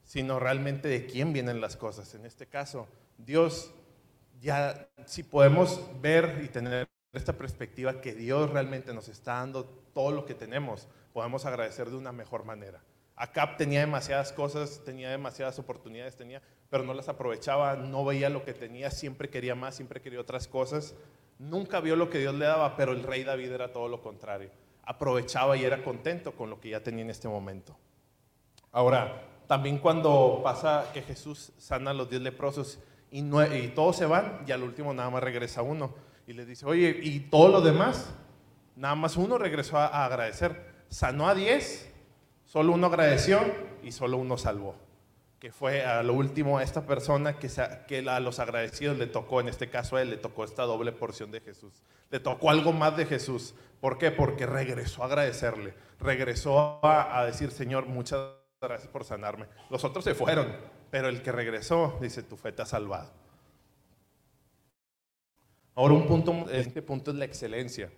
sino 0.03 0.39
realmente 0.39 0.87
de 0.87 1.05
quién 1.05 1.33
vienen 1.33 1.61
las 1.61 1.77
cosas. 1.77 2.13
En 2.15 2.25
este 2.25 2.47
caso, 2.47 2.87
Dios, 3.17 3.71
ya 4.41 4.89
si 5.05 5.23
podemos 5.23 5.81
ver 6.01 6.41
y 6.43 6.47
tener 6.49 6.87
esta 7.13 7.33
perspectiva 7.33 8.01
que 8.01 8.13
Dios 8.13 8.49
realmente 8.51 8.93
nos 8.93 9.07
está 9.07 9.35
dando 9.35 9.65
todo 9.93 10.11
lo 10.11 10.25
que 10.25 10.35
tenemos, 10.35 10.87
podemos 11.13 11.45
agradecer 11.45 11.89
de 11.89 11.95
una 11.95 12.11
mejor 12.11 12.45
manera. 12.45 12.83
Acap 13.17 13.57
tenía 13.57 13.79
demasiadas 13.79 14.31
cosas, 14.31 14.83
tenía 14.85 15.09
demasiadas 15.09 15.57
oportunidades, 15.57 16.15
tenía, 16.15 16.39
pero 16.69 16.83
no 16.83 16.93
las 16.93 17.09
aprovechaba, 17.09 17.75
no 17.75 18.05
veía 18.05 18.29
lo 18.29 18.45
que 18.45 18.53
tenía, 18.53 18.91
siempre 18.91 19.27
quería 19.29 19.55
más, 19.55 19.75
siempre 19.75 20.01
quería 20.01 20.21
otras 20.21 20.47
cosas. 20.47 20.93
Nunca 21.39 21.79
vio 21.79 21.95
lo 21.95 22.11
que 22.11 22.19
Dios 22.19 22.35
le 22.35 22.45
daba, 22.45 22.77
pero 22.77 22.91
el 22.91 23.01
rey 23.01 23.23
David 23.23 23.51
era 23.51 23.73
todo 23.73 23.87
lo 23.87 24.03
contrario. 24.03 24.51
Aprovechaba 24.83 25.57
y 25.57 25.65
era 25.65 25.83
contento 25.83 26.33
con 26.33 26.51
lo 26.51 26.61
que 26.61 26.69
ya 26.69 26.83
tenía 26.83 27.03
en 27.03 27.09
este 27.09 27.27
momento. 27.27 27.75
Ahora, 28.71 29.23
también 29.47 29.79
cuando 29.79 30.41
pasa 30.43 30.91
que 30.93 31.01
Jesús 31.01 31.53
sana 31.57 31.91
a 31.91 31.93
los 31.95 32.11
diez 32.11 32.21
leprosos 32.21 32.79
y, 33.09 33.23
todos 33.69 33.95
se 33.95 34.05
van 34.05 34.43
y 34.45 34.51
al 34.51 34.61
último 34.61 34.93
nada 34.93 35.09
más 35.09 35.23
regresa 35.23 35.63
uno 35.63 35.95
y 36.27 36.33
le 36.33 36.45
dice, 36.45 36.67
oye, 36.67 36.99
¿y 37.01 37.21
todos 37.21 37.51
los 37.51 37.63
demás? 37.63 38.13
Nada 38.75 38.93
más 38.93 39.17
uno 39.17 39.39
regresó 39.39 39.79
a, 39.79 39.87
a 39.87 40.05
agradecer. 40.05 40.67
Sanó 40.89 41.27
a 41.27 41.33
diez 41.33 41.91
Solo 42.57 42.73
uno 42.73 42.87
agradeció 42.87 43.39
y 43.83 43.91
solo 43.91 44.17
uno 44.17 44.35
salvó. 44.35 44.73
Que 45.37 45.51
fue 45.51 45.85
a 45.85 46.01
lo 46.01 46.15
último 46.15 46.57
a 46.57 46.63
esta 46.63 46.87
persona 46.87 47.37
que, 47.37 48.03
a 48.09 48.19
los 48.19 48.39
agradecidos 48.39 48.97
le 48.97 49.05
tocó, 49.05 49.41
en 49.41 49.47
este 49.47 49.69
caso 49.69 49.95
a 49.95 50.01
él, 50.01 50.09
le 50.09 50.17
tocó 50.17 50.43
esta 50.43 50.63
doble 50.63 50.91
porción 50.91 51.29
de 51.29 51.39
Jesús. 51.39 51.83
Le 52.09 52.19
tocó 52.19 52.49
algo 52.49 52.73
más 52.73 52.97
de 52.97 53.05
Jesús. 53.05 53.53
¿Por 53.79 53.99
qué? 53.99 54.09
Porque 54.09 54.47
regresó 54.47 55.03
a 55.03 55.05
agradecerle. 55.05 55.75
Regresó 55.99 56.83
a, 56.83 57.19
a 57.19 57.25
decir, 57.27 57.51
Señor, 57.51 57.85
muchas 57.85 58.27
gracias 58.59 58.89
por 58.89 59.03
sanarme. 59.03 59.45
Los 59.69 59.83
otros 59.83 60.03
se 60.03 60.15
fueron, 60.15 60.47
pero 60.89 61.09
el 61.09 61.21
que 61.21 61.31
regresó 61.31 61.99
dice, 62.01 62.23
tu 62.23 62.37
fe 62.37 62.53
te 62.53 62.63
ha 62.63 62.65
salvado. 62.65 63.11
Ahora 65.75 65.93
un 65.93 66.07
punto, 66.07 66.49
este 66.49 66.81
punto 66.81 67.11
es 67.11 67.17
la 67.17 67.25
excelencia. 67.25 67.91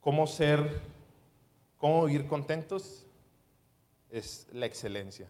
¿Cómo 0.00 0.28
ser 0.28 0.93
¿Cómo 1.84 2.06
vivir 2.06 2.26
contentos? 2.26 3.04
Es 4.08 4.46
la 4.54 4.64
excelencia. 4.64 5.28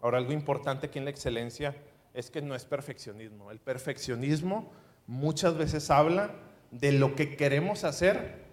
Ahora, 0.00 0.18
algo 0.18 0.30
importante 0.30 0.86
aquí 0.86 1.00
en 1.00 1.04
la 1.04 1.10
excelencia 1.10 1.74
es 2.14 2.30
que 2.30 2.40
no 2.40 2.54
es 2.54 2.64
perfeccionismo. 2.64 3.50
El 3.50 3.58
perfeccionismo 3.58 4.70
muchas 5.08 5.58
veces 5.58 5.90
habla 5.90 6.36
de 6.70 6.92
lo 6.92 7.16
que 7.16 7.34
queremos 7.34 7.82
hacer, 7.82 8.44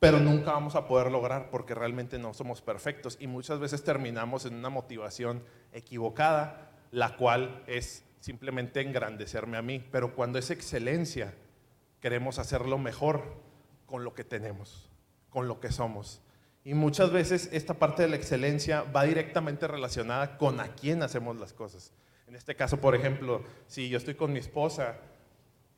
pero 0.00 0.18
nunca 0.18 0.50
vamos 0.50 0.74
a 0.74 0.88
poder 0.88 1.12
lograr 1.12 1.50
porque 1.52 1.76
realmente 1.76 2.18
no 2.18 2.34
somos 2.34 2.62
perfectos 2.62 3.16
y 3.20 3.28
muchas 3.28 3.60
veces 3.60 3.84
terminamos 3.84 4.44
en 4.44 4.54
una 4.54 4.70
motivación 4.70 5.44
equivocada, 5.72 6.72
la 6.90 7.16
cual 7.16 7.62
es 7.68 8.04
simplemente 8.18 8.80
engrandecerme 8.80 9.56
a 9.56 9.62
mí, 9.62 9.86
pero 9.92 10.16
cuando 10.16 10.40
es 10.40 10.50
excelencia, 10.50 11.32
queremos 12.00 12.40
hacerlo 12.40 12.76
mejor 12.76 13.22
con 13.86 14.02
lo 14.02 14.14
que 14.14 14.24
tenemos 14.24 14.87
con 15.38 15.46
lo 15.46 15.60
que 15.60 15.70
somos. 15.70 16.20
Y 16.64 16.74
muchas 16.74 17.12
veces 17.12 17.48
esta 17.52 17.74
parte 17.74 18.02
de 18.02 18.08
la 18.08 18.16
excelencia 18.16 18.82
va 18.82 19.04
directamente 19.04 19.68
relacionada 19.68 20.36
con 20.36 20.58
a 20.58 20.74
quién 20.74 21.00
hacemos 21.04 21.38
las 21.38 21.52
cosas. 21.52 21.92
En 22.26 22.34
este 22.34 22.56
caso, 22.56 22.80
por 22.80 22.96
ejemplo, 22.96 23.44
si 23.68 23.88
yo 23.88 23.98
estoy 23.98 24.16
con 24.16 24.32
mi 24.32 24.40
esposa, 24.40 24.96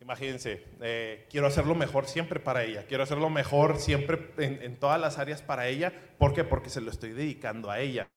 imagínense, 0.01 0.64
eh, 0.81 1.27
quiero 1.29 1.46
hacerlo 1.46 1.75
mejor 1.75 2.07
siempre 2.07 2.40
para 2.40 2.64
ella, 2.64 2.87
quiero 2.88 3.03
hacerlo 3.03 3.29
mejor 3.29 3.79
siempre 3.79 4.31
en, 4.38 4.77
todas 4.77 4.99
las 4.99 5.18
áreas 5.18 5.42
para 5.42 5.68
ella. 5.68 5.92
¿Por 6.16 6.33
qué? 6.33 6.42
Porque 6.42 6.70
se 6.70 6.81
lo 6.81 6.90
estoy 6.90 7.12
dedicando 7.12 7.70
a 7.70 7.81
ella. 7.81 8.09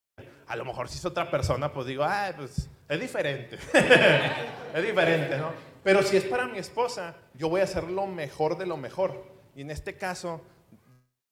A 0.48 0.56
lo 0.56 0.64
mejor 0.64 0.88
si 0.88 0.98
es 0.98 1.04
otra 1.04 1.30
persona, 1.30 1.74
pues 1.74 1.88
digo, 1.88 2.06
ah, 2.06 2.32
pues 2.38 2.70
es 2.88 3.02
diferente. 3.02 3.58
es 4.74 4.82
diferente, 4.82 5.38
¿no? 5.38 5.52
Pero 5.84 6.04
si 6.04 6.16
es 6.16 6.24
para 6.24 6.48
mi 6.48 6.58
esposa, 6.58 7.18
yo 7.34 7.50
voy 7.50 7.60
a 7.60 7.66
hacer 7.66 7.84
lo 7.84 8.08
mejor 8.08 8.58
de 8.58 8.66
lo 8.66 8.78
mejor. 8.78 9.26
Y 9.58 9.62
en 9.62 9.72
este 9.72 9.98
caso, 9.98 10.42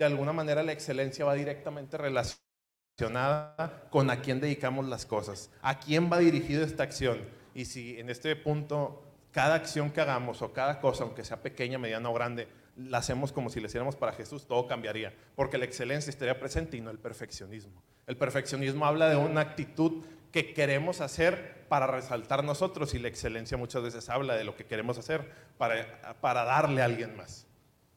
de 0.01 0.07
alguna 0.07 0.33
manera 0.33 0.63
la 0.63 0.71
excelencia 0.71 1.25
va 1.25 1.35
directamente 1.35 1.95
relacionada 1.95 3.87
con 3.91 4.09
a 4.09 4.19
quién 4.21 4.41
dedicamos 4.41 4.87
las 4.87 5.05
cosas, 5.05 5.51
a 5.61 5.79
quién 5.79 6.11
va 6.11 6.17
dirigido 6.17 6.63
esta 6.63 6.81
acción. 6.81 7.19
Y 7.53 7.65
si 7.65 7.99
en 7.99 8.09
este 8.09 8.35
punto 8.35 9.03
cada 9.31 9.53
acción 9.53 9.91
que 9.91 10.01
hagamos 10.01 10.41
o 10.41 10.53
cada 10.53 10.79
cosa, 10.79 11.03
aunque 11.03 11.23
sea 11.23 11.43
pequeña, 11.43 11.77
mediana 11.77 12.09
o 12.09 12.13
grande, 12.15 12.47
la 12.75 12.97
hacemos 12.97 13.31
como 13.31 13.51
si 13.51 13.59
la 13.59 13.67
hiciéramos 13.67 13.95
para 13.95 14.13
Jesús, 14.13 14.47
todo 14.47 14.67
cambiaría, 14.67 15.13
porque 15.35 15.59
la 15.59 15.65
excelencia 15.65 16.09
estaría 16.09 16.39
presente 16.39 16.77
y 16.77 16.81
no 16.81 16.89
el 16.89 16.97
perfeccionismo. 16.97 17.83
El 18.07 18.17
perfeccionismo 18.17 18.87
habla 18.87 19.07
de 19.07 19.17
una 19.17 19.41
actitud 19.41 20.03
que 20.31 20.53
queremos 20.53 20.99
hacer 20.99 21.65
para 21.69 21.85
resaltar 21.85 22.43
nosotros 22.43 22.95
y 22.95 22.99
la 22.99 23.07
excelencia 23.07 23.55
muchas 23.55 23.83
veces 23.83 24.09
habla 24.09 24.35
de 24.35 24.45
lo 24.45 24.55
que 24.55 24.65
queremos 24.65 24.97
hacer 24.97 25.29
para, 25.59 26.15
para 26.21 26.43
darle 26.43 26.81
a 26.81 26.85
alguien 26.85 27.15
más. 27.15 27.45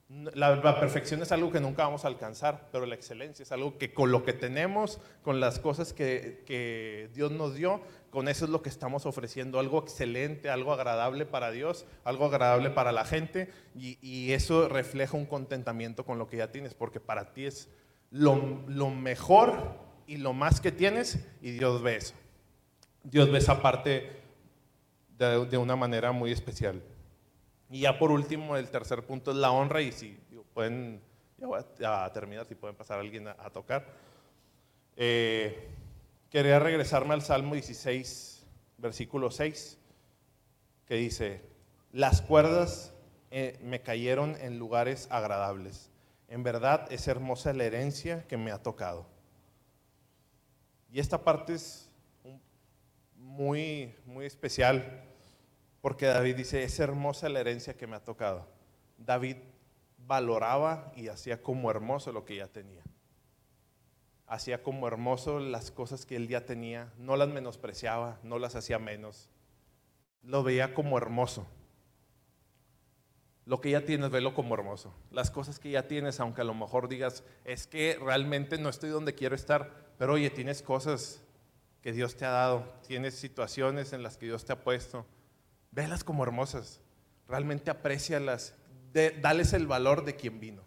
La, 0.07 0.79
perfección 0.79 1.23
es 1.23 1.31
algo 1.31 1.51
que 1.51 1.59
nunca 1.59 1.83
vamos 1.83 2.05
a 2.05 2.09
alcanzar, 2.09 2.69
pero 2.71 2.85
la 2.85 2.93
excelencia 2.93 3.41
es 3.41 3.51
algo 3.51 3.79
que 3.79 3.91
con 3.91 4.11
lo 4.11 4.23
que 4.23 4.33
tenemos, 4.33 4.99
con 5.23 5.39
las 5.39 5.57
cosas 5.57 5.93
que, 5.93 7.09
Dios 7.15 7.31
nos 7.31 7.55
dio, 7.55 7.81
con 8.11 8.27
eso 8.27 8.45
es 8.45 8.51
lo 8.51 8.61
que 8.61 8.69
estamos 8.69 9.07
ofreciendo, 9.07 9.59
algo 9.59 9.79
excelente, 9.79 10.51
algo 10.51 10.73
agradable 10.73 11.25
para 11.25 11.49
Dios, 11.49 11.87
algo 12.03 12.25
agradable 12.25 12.69
para 12.69 12.91
la 12.91 13.03
gente, 13.03 13.49
y, 13.75 14.31
eso 14.31 14.69
refleja 14.69 15.17
un 15.17 15.25
contentamiento 15.25 16.05
con 16.05 16.19
lo 16.19 16.27
que 16.27 16.37
ya 16.37 16.51
tienes, 16.51 16.75
porque 16.75 16.99
para 16.99 17.33
ti 17.33 17.45
es 17.45 17.67
lo, 18.11 18.35
mejor 18.91 19.75
y 20.05 20.17
lo 20.17 20.33
más 20.33 20.61
que 20.61 20.71
tienes, 20.71 21.25
y 21.41 21.51
Dios 21.51 21.81
ve 21.81 21.95
eso. 21.95 22.13
Dios 23.03 23.31
ve 23.31 23.39
esa 23.39 23.59
parte 23.59 24.21
de 25.17 25.57
una 25.57 25.75
manera 25.75 26.11
muy 26.11 26.31
especial. 26.31 26.83
Y 27.69 27.81
ya 27.81 27.97
por 27.97 28.11
último, 28.11 28.55
el 28.55 28.69
tercer 28.69 29.03
punto 29.05 29.31
es 29.31 29.37
la 29.37 29.51
honra 29.51 29.81
y 29.81 29.91
si 29.91 30.19
pueden, 30.53 31.01
ya 31.37 31.47
voy 31.47 31.61
a, 31.83 32.11
terminar, 32.13 32.45
si 32.47 32.55
pueden 32.55 32.75
pasar 32.75 32.97
a 32.97 33.01
alguien 33.01 33.27
a, 33.27 33.49
tocar. 33.49 33.85
Eh, 34.95 35.67
quería 36.29 36.59
regresarme 36.59 37.13
al 37.13 37.21
Salmo 37.21 37.53
16, 37.53 38.45
versículo 38.77 39.31
6, 39.31 39.77
que 40.85 40.95
dice, 40.95 41.41
las 41.91 42.21
cuerdas 42.21 42.93
eh, 43.31 43.57
me 43.61 43.81
cayeron 43.81 44.35
en 44.39 44.59
lugares 44.59 45.07
agradables. 45.09 45.89
En 46.27 46.43
verdad 46.43 46.87
es 46.91 47.07
hermosa 47.07 47.53
la 47.53 47.65
herencia 47.65 48.25
que 48.27 48.37
me 48.37 48.51
ha 48.51 48.61
tocado. 48.61 49.07
Y 50.91 50.99
esta 50.99 51.23
parte 51.23 51.55
es 51.55 51.89
muy, 53.17 53.93
muy 54.05 54.25
especial 54.25 55.04
porque 55.85 56.07
David 56.07 56.37
dice, 56.37 56.63
es 56.63 56.79
hermosa 56.79 57.29
la 57.29 57.41
herencia 57.41 57.77
que 57.77 57.85
me 57.85 57.95
ha 57.95 58.03
tocado. 58.03 58.47
David 58.97 59.37
valoraba 59.99 60.91
y 60.95 61.09
hacía 61.09 61.43
como 61.43 61.69
hermoso 61.69 62.11
lo 62.11 62.25
que 62.25 62.37
ya 62.37 62.47
tenía. 62.47 62.81
hacía 64.25 64.63
como 64.63 64.87
hermoso 64.87 65.39
las 65.39 65.69
cosas 65.69 66.07
que 66.07 66.15
él 66.15 66.27
ya 66.27 66.43
tenía, 66.43 66.91
no 66.97 67.15
las 67.17 67.27
menospreciaba, 67.27 68.17
no 68.23 68.39
las 68.39 68.55
hacía 68.55 68.79
menos, 68.79 69.29
lo 70.23 70.41
veía 70.41 70.73
como 70.73 70.97
hermoso. 70.97 71.45
Lo 73.45 73.61
que 73.61 73.69
ya 73.69 73.85
tienes, 73.85 74.09
velo 74.09 74.33
como 74.33 74.55
hermoso. 74.55 74.91
Las 75.11 75.29
cosas 75.29 75.59
que 75.59 75.69
ya 75.69 75.87
tienes, 75.87 76.19
aunque 76.19 76.41
a 76.41 76.45
lo 76.45 76.55
mejor 76.55 76.87
digas, 76.89 77.23
es 77.43 77.67
que 77.67 77.99
realmente 78.01 78.57
no 78.57 78.69
estoy 78.69 78.89
donde 78.89 79.13
quiero 79.13 79.35
estar, 79.35 79.93
pero 79.99 80.13
oye, 80.13 80.31
tienes 80.31 80.63
cosas 80.63 81.21
que 81.83 81.93
Dios 81.93 82.15
te 82.15 82.25
ha 82.25 82.31
dado, 82.31 82.63
tienes 82.87 83.13
situaciones 83.13 83.93
en 83.93 84.01
las 84.01 84.17
que 84.17 84.25
Dios 84.25 84.45
te 84.45 84.53
ha 84.53 84.63
puesto, 84.63 85.05
velas 85.75 86.05
como 86.05 86.23
hermosas, 86.23 86.81
realmente 87.27 87.69
aprecialas, 87.69 88.55
dales 89.21 89.51
el 89.51 89.67
valor 89.67 90.05
de 90.05 90.15
quien 90.15 90.39
vino, 90.39 90.63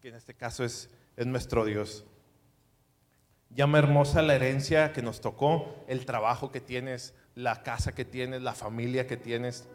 que 0.00 0.08
en 0.08 0.14
este 0.14 0.34
caso 0.34 0.64
es, 0.64 0.90
es 1.16 1.26
nuestro 1.26 1.66
Dios. 1.66 2.06
Llama 3.50 3.78
hermosa 3.78 4.22
la 4.22 4.34
herencia 4.34 4.92
que 4.92 5.02
nos 5.02 5.20
tocó, 5.20 5.84
el 5.86 6.06
trabajo 6.06 6.50
que 6.50 6.60
tienes, 6.60 7.14
la 7.34 7.62
casa 7.62 7.94
que 7.94 8.04
tienes, 8.04 8.42
la 8.42 8.54
familia 8.54 9.06
que 9.06 9.16
tienes. 9.16 9.68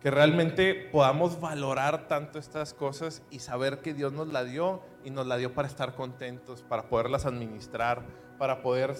Que 0.00 0.10
realmente 0.10 0.74
podamos 0.74 1.40
valorar 1.40 2.06
tanto 2.08 2.38
estas 2.38 2.74
cosas 2.74 3.22
y 3.30 3.38
saber 3.40 3.80
que 3.80 3.94
Dios 3.94 4.12
nos 4.12 4.28
la 4.28 4.44
dio 4.44 4.82
y 5.04 5.10
nos 5.10 5.26
la 5.26 5.36
dio 5.36 5.54
para 5.54 5.66
estar 5.66 5.94
contentos, 5.94 6.62
para 6.62 6.88
poderlas 6.88 7.24
administrar, 7.24 8.04
para 8.38 8.62
poder 8.62 8.94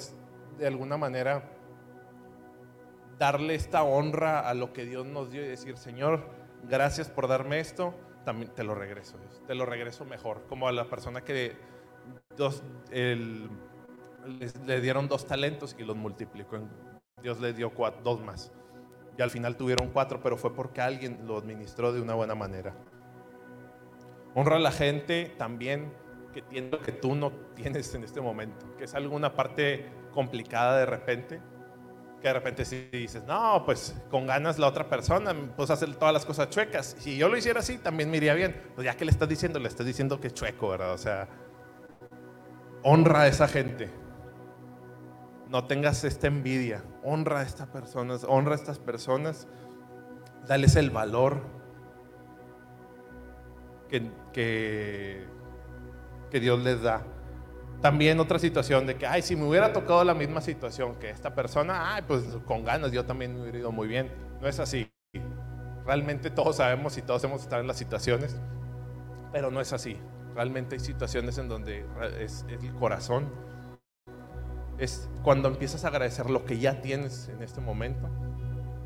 de 0.59 0.67
alguna 0.67 0.97
manera 0.97 1.51
darle 3.19 3.55
esta 3.55 3.83
honra 3.83 4.41
a 4.49 4.55
lo 4.55 4.73
que 4.73 4.85
Dios 4.85 5.07
nos 5.07 5.31
dio 5.31 5.45
y 5.45 5.49
decir, 5.49 5.77
Señor, 5.77 6.29
gracias 6.65 7.09
por 7.09 7.29
darme 7.29 7.61
esto, 7.61 7.95
también 8.25 8.53
te 8.55 8.65
lo 8.65 8.75
regreso, 8.75 9.19
te 9.47 9.55
lo 9.55 9.67
regreso 9.67 10.05
mejor, 10.05 10.47
como 10.49 10.69
a 10.69 10.73
la 10.73 10.87
persona 10.87 11.23
que 11.23 11.57
dos, 12.37 12.63
le 12.91 14.81
dieron 14.81 15.09
dos 15.09 15.27
talentos 15.27 15.77
y 15.79 15.85
los 15.85 15.97
multiplicó. 15.97 16.59
Dios 17.23 17.41
le 17.41 17.53
dio 17.53 17.73
dos 18.03 18.21
más. 18.21 18.53
Y 19.17 19.23
al 19.23 19.31
final 19.31 19.57
tuvieron 19.57 19.91
cuatro, 19.91 20.21
pero 20.21 20.37
fue 20.37 20.55
porque 20.55 20.81
alguien 20.81 21.21
lo 21.27 21.39
administró 21.39 21.93
de 21.93 22.01
una 22.01 22.15
buena 22.15 22.35
manera. 22.35 22.75
Honra 24.35 24.57
a 24.57 24.61
la 24.61 24.73
gente 24.73 25.33
también 25.39 25.93
que 26.33 26.43
tiene 26.43 26.71
que 26.79 26.91
tú 26.91 27.15
no 27.15 27.31
tienes 27.55 27.95
en 27.95 28.03
este 28.03 28.21
momento, 28.21 28.77
que 28.77 28.85
es 28.85 28.95
alguna 28.95 29.35
parte 29.35 29.87
complicada 30.11 30.79
de 30.79 30.87
repente, 30.87 31.41
que 32.25 32.29
de 32.29 32.33
repente 32.33 32.65
si 32.65 32.89
dices, 32.91 33.23
no, 33.25 33.65
pues 33.67 33.95
con 34.11 34.27
ganas 34.27 34.59
la 34.59 34.67
otra 34.67 34.89
persona, 34.89 35.35
pues 35.55 35.69
hacer 35.69 35.95
todas 35.95 36.15
las 36.15 36.25
cosas 36.25 36.49
chuecas. 36.49 36.97
Si 36.99 37.19
yo 37.19 37.29
lo 37.29 37.37
hiciera 37.37 37.61
así, 37.61 37.77
también 37.77 38.11
me 38.11 38.17
iría 38.17 38.33
bien. 38.33 38.63
Pues 38.75 38.87
ya 38.87 38.97
que 38.97 39.05
le 39.05 39.11
estás 39.11 39.29
diciendo, 39.29 39.59
le 39.59 39.69
estás 39.69 39.85
diciendo 39.85 40.19
que 40.19 40.29
es 40.29 40.33
chueco, 40.33 40.71
¿verdad? 40.71 40.95
O 40.95 40.97
sea, 40.97 41.29
honra 42.83 43.21
a 43.21 43.27
esa 43.27 43.47
gente. 43.47 43.91
No 45.51 45.67
tengas 45.67 46.03
esta 46.05 46.27
envidia. 46.27 46.83
Honra 47.03 47.41
a 47.41 47.43
estas 47.43 47.69
personas, 47.69 48.25
honra 48.27 48.53
a 48.53 48.55
estas 48.55 48.79
personas. 48.79 49.47
Dales 50.49 50.77
el 50.77 50.89
valor 50.89 51.43
que, 53.91 54.11
que, 54.33 56.41
Dios 56.41 56.65
les 56.65 56.81
da. 56.81 57.03
También 57.85 58.19
otra 58.19 58.39
situación 58.39 58.87
de 58.87 58.97
que, 58.97 59.07
ay, 59.07 59.21
si 59.21 59.37
me 59.37 59.45
hubiera 59.45 59.71
tocado 59.75 60.03
la 60.05 60.15
misma 60.15 60.41
situación 60.41 60.95
que 60.95 61.11
esta 61.11 61.35
persona, 61.35 61.95
ay, 61.95 62.03
pues 62.09 62.25
con 62.47 62.65
ganas 62.65 62.93
yo 62.93 63.05
también 63.05 63.35
me 63.35 63.43
hubiera 63.43 63.59
ido 63.59 63.73
muy 63.73 63.87
bien. 63.87 64.11
No 64.41 64.49
es 64.49 64.59
así. 64.59 64.91
Realmente 65.85 66.31
todos 66.31 66.57
sabemos 66.57 66.97
y 66.97 67.03
todos 67.03 67.23
hemos 67.25 67.43
estado 67.43 67.61
en 67.61 67.67
las 67.67 67.77
situaciones, 67.77 68.41
pero 69.35 69.51
no 69.51 69.61
es 69.61 69.75
así. 69.75 69.99
Realmente 70.35 70.77
hay 70.77 70.81
situaciones 70.81 71.37
en 71.37 71.51
donde 71.51 71.85
es, 72.21 72.47
el 72.49 72.75
corazón. 72.77 73.31
Es 74.79 75.11
cuando 75.23 75.49
empiezas 75.49 75.85
a 75.85 75.89
agradecer 75.89 76.31
lo 76.31 76.47
que 76.47 76.59
ya 76.59 76.81
tienes 76.81 77.29
en 77.29 77.43
este 77.43 77.61
momento. 77.61 78.09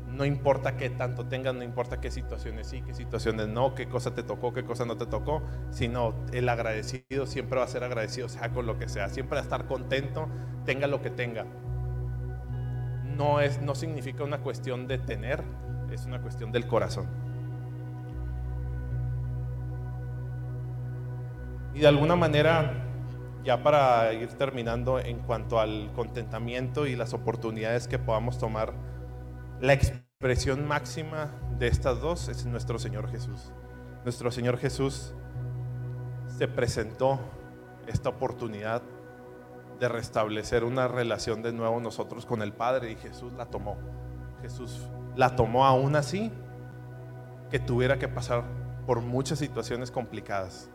No 0.09 0.25
importa 0.25 0.75
qué 0.75 0.89
tanto 0.89 1.27
tengas, 1.27 1.53
no 1.53 1.63
importa 1.63 2.01
qué 2.01 2.11
situaciones 2.11 2.67
sí, 2.67 2.81
qué 2.81 2.93
situaciones 2.93 3.47
no, 3.47 3.75
qué 3.75 3.87
cosa 3.87 4.13
te 4.15 4.23
tocó, 4.23 4.53
qué 4.53 4.63
cosa 4.63 4.85
no 4.85 4.97
te 4.97 5.05
tocó, 5.05 5.43
sino 5.69 6.13
el 6.33 6.49
agradecido 6.49 7.25
siempre 7.25 7.59
va 7.59 7.65
a 7.65 7.67
ser 7.67 7.83
agradecido, 7.83 8.27
sea 8.27 8.49
con 8.49 8.65
lo 8.65 8.77
que 8.77 8.89
sea, 8.89 9.09
siempre 9.09 9.35
va 9.35 9.41
a 9.41 9.43
estar 9.43 9.65
contento, 9.67 10.27
tenga 10.65 10.87
lo 10.87 11.01
que 11.01 11.09
tenga. 11.09 11.45
No, 13.05 13.39
es, 13.39 13.61
no 13.61 13.75
significa 13.75 14.23
una 14.23 14.39
cuestión 14.39 14.87
de 14.87 14.97
tener, 14.97 15.43
es 15.91 16.05
una 16.05 16.21
cuestión 16.21 16.51
del 16.51 16.67
corazón. 16.67 17.07
Y 21.73 21.79
de 21.79 21.87
alguna 21.87 22.15
manera, 22.15 22.73
ya 23.43 23.61
para 23.63 24.11
ir 24.13 24.29
terminando 24.33 24.99
en 24.99 25.19
cuanto 25.19 25.59
al 25.59 25.91
contentamiento 25.93 26.87
y 26.87 26.95
las 26.95 27.13
oportunidades 27.13 27.87
que 27.87 27.99
podamos 27.99 28.37
tomar, 28.37 28.73
la 29.61 29.73
expresión 29.73 30.67
máxima 30.67 31.31
de 31.57 31.67
estas 31.67 32.01
dos 32.01 32.29
es 32.29 32.45
nuestro 32.45 32.79
Señor 32.79 33.09
Jesús. 33.09 33.51
Nuestro 34.03 34.31
Señor 34.31 34.57
Jesús 34.57 35.13
se 36.27 36.47
presentó 36.47 37.19
esta 37.87 38.09
oportunidad 38.09 38.81
de 39.79 39.89
restablecer 39.89 40.63
una 40.63 40.87
relación 40.87 41.41
de 41.41 41.53
nuevo 41.53 41.79
nosotros 41.79 42.25
con 42.25 42.41
el 42.41 42.53
Padre 42.53 42.91
y 42.91 42.95
Jesús 42.95 43.33
la 43.33 43.45
tomó. 43.45 43.77
Jesús 44.41 44.87
la 45.15 45.35
tomó 45.35 45.65
aún 45.65 45.95
así 45.95 46.31
que 47.49 47.59
tuviera 47.59 47.97
que 47.97 48.07
pasar 48.07 48.43
por 48.85 49.01
muchas 49.01 49.39
situaciones 49.39 49.91
complicadas 49.91 50.69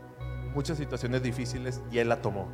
muchas 0.54 0.78
situaciones 0.78 1.22
difíciles 1.22 1.82
y 1.90 1.98
Él 1.98 2.08
la 2.08 2.22
tomó. 2.22 2.48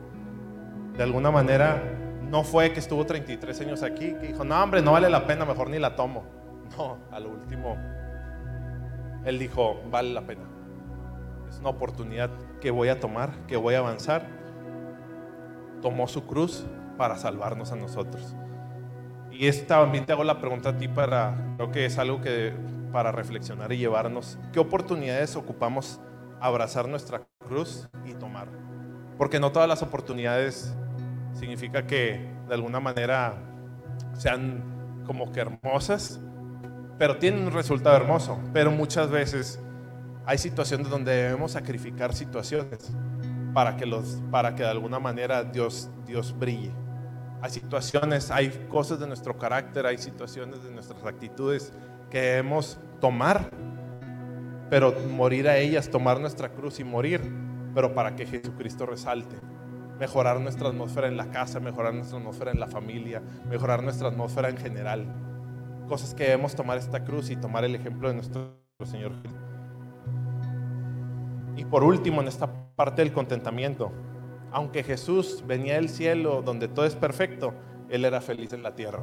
De 0.97 1.03
alguna 1.03 1.31
manera, 1.31 1.83
no 2.31 2.45
fue 2.45 2.73
que 2.73 2.81
estuvo 2.81 3.05
33 3.05 3.61
años 3.61 3.83
aquí, 3.83 4.15
que 4.15 4.29
dijo, 4.29 4.45
no, 4.45 4.63
hombre, 4.63 4.81
no 4.81 4.93
vale 4.93 5.11
la 5.11 5.27
pena, 5.27 5.45
mejor 5.45 5.69
ni 5.69 5.79
la 5.79 5.97
tomo. 5.97 6.25
No, 6.79 6.99
a 7.11 7.19
lo 7.19 7.31
último, 7.31 7.77
Él 9.25 9.41
dijo, 9.41 9.81
vale 9.91 10.13
la 10.13 10.23
pena. 10.23 10.45
Es 11.49 11.59
una 11.59 11.71
oportunidad 11.71 12.31
que 12.61 12.71
voy 12.71 12.89
a 12.89 13.01
tomar, 13.01 13.33
que 13.49 13.57
voy 13.57 13.75
a 13.75 13.79
avanzar. 13.79 14.25
Tomó 15.83 16.07
su 16.07 16.29
cruz 16.29 16.65
para 16.97 17.17
salvarnos 17.17 17.73
a 17.73 17.77
nosotros. 17.77 18.37
Y 19.33 19.49
esta, 19.49 19.81
también 19.81 20.07
te 20.07 20.13
hago 20.13 20.23
la 20.23 20.39
pregunta 20.39 20.69
a 20.69 20.77
ti 20.77 20.87
para, 20.87 21.35
creo 21.57 21.73
que 21.73 21.87
es 21.87 21.99
algo 21.99 22.21
que 22.21 22.55
para 22.93 23.11
reflexionar 23.11 23.73
y 23.73 23.79
llevarnos. 23.79 24.39
¿Qué 24.53 24.61
oportunidades 24.61 25.35
ocupamos 25.35 26.01
abrazar 26.41 26.89
nuestra 26.89 27.27
cruz 27.47 27.89
y 28.07 28.15
tomar. 28.15 28.49
Porque 29.19 29.39
no 29.39 29.53
todas 29.53 29.69
las 29.69 29.83
oportunidades 29.83 30.75
significa 31.33 31.87
que 31.87 32.29
de 32.49 32.55
alguna 32.55 32.81
manera 32.81 33.35
sean 34.15 35.03
como 35.07 35.33
que 35.33 35.41
hermosas, 35.41 36.21
pero 36.99 37.19
tienen 37.19 37.47
un 37.47 37.53
resultado 37.53 37.97
hermoso. 37.97 38.39
Pero 38.53 38.71
muchas 38.71 39.11
veces 39.11 39.61
hay 40.27 40.39
situaciones 40.39 40.89
donde 40.89 41.13
debemos 41.13 41.53
sacrificar 41.53 42.15
situaciones 42.15 42.93
para 43.55 43.77
que, 43.77 43.87
los, 43.87 44.23
para 44.31 44.55
que 44.55 44.63
de 44.63 44.69
alguna 44.69 44.99
manera 44.99 45.45
Dios, 45.45 45.91
Dios 46.07 46.37
brille. 46.39 46.73
Hay 47.43 47.51
situaciones, 47.51 48.31
hay 48.31 48.51
cosas 48.69 49.01
de 49.01 49.07
nuestro 49.07 49.39
carácter, 49.39 49.87
hay 49.87 49.99
situaciones 49.99 50.63
de 50.63 50.71
nuestras 50.71 51.03
actitudes 51.05 51.73
que 52.11 52.21
debemos 52.21 52.79
tomar 53.01 53.51
pero 54.71 54.95
morir 55.11 55.49
a 55.49 55.59
ellas, 55.59 55.91
tomar 55.91 56.21
nuestra 56.21 56.49
cruz 56.49 56.79
y 56.79 56.85
morir, 56.85 57.21
pero 57.75 57.93
para 57.93 58.15
que 58.15 58.25
Jesucristo 58.25 58.87
resalte. 58.87 59.37
Mejorar 60.01 60.41
nuestra 60.41 60.69
atmósfera 60.69 61.07
en 61.07 61.17
la 61.17 61.31
casa, 61.31 61.61
mejorar 61.61 61.95
nuestra 61.95 62.19
atmósfera 62.19 62.51
en 62.51 62.59
la 62.59 62.67
familia, 62.67 63.23
mejorar 63.49 63.83
nuestra 63.83 64.09
atmósfera 64.09 64.49
en 64.49 64.57
general. 64.57 65.07
Cosas 65.89 66.15
que 66.15 66.25
debemos 66.25 66.57
tomar 66.57 66.79
esta 66.79 67.05
cruz 67.05 67.31
y 67.31 67.37
tomar 67.37 67.65
el 67.65 67.75
ejemplo 67.75 68.09
de 68.09 68.15
nuestro 68.15 68.59
Señor. 68.85 69.13
Y 71.57 71.65
por 71.67 71.85
último, 71.85 72.23
en 72.23 72.29
esta 72.29 72.51
parte 72.75 73.03
del 73.03 73.13
contentamiento, 73.13 73.93
aunque 74.51 74.83
Jesús 74.83 75.45
venía 75.47 75.75
del 75.75 75.89
cielo 75.89 76.43
donde 76.43 76.67
todo 76.67 76.87
es 76.87 76.97
perfecto, 76.97 77.53
Él 77.89 78.05
era 78.05 78.21
feliz 78.21 78.53
en 78.53 78.63
la 78.63 78.75
tierra. 78.75 79.03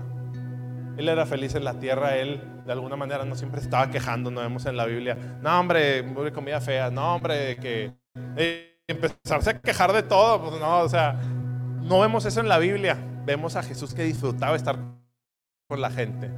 Él 0.98 1.10
era 1.10 1.28
feliz 1.28 1.54
en 1.54 1.64
la 1.64 1.80
tierra, 1.80 2.18
él 2.18 2.42
de 2.66 2.72
alguna 2.72 2.96
manera 2.96 3.24
no 3.24 3.36
siempre 3.36 3.62
estaba 3.62 3.92
quejando, 3.92 4.32
no 4.32 4.42
vemos 4.42 4.66
en 4.66 4.76
la 4.76 4.86
Biblia, 4.86 5.38
no 5.42 5.60
hombre, 5.60 6.04
comida 6.34 6.60
fea, 6.60 6.90
no 6.90 7.16
hombre, 7.16 7.56
que 7.58 7.94
eh, 8.36 8.77
empezarse 8.88 9.50
a 9.50 9.60
quejar 9.60 9.94
de 9.94 10.04
todo, 10.04 10.42
pues 10.42 10.60
no, 10.60 10.80
o 10.80 10.90
sea, 10.90 11.14
no 11.82 12.00
vemos 12.00 12.26
eso 12.26 12.40
en 12.40 12.48
la 12.48 12.58
Biblia, 12.58 12.98
vemos 13.26 13.56
a 13.56 13.64
Jesús 13.64 13.94
que 13.94 14.04
disfrutaba 14.04 14.56
estar 14.56 14.78
con 15.68 15.82
la 15.82 15.92
gente. 15.92 16.32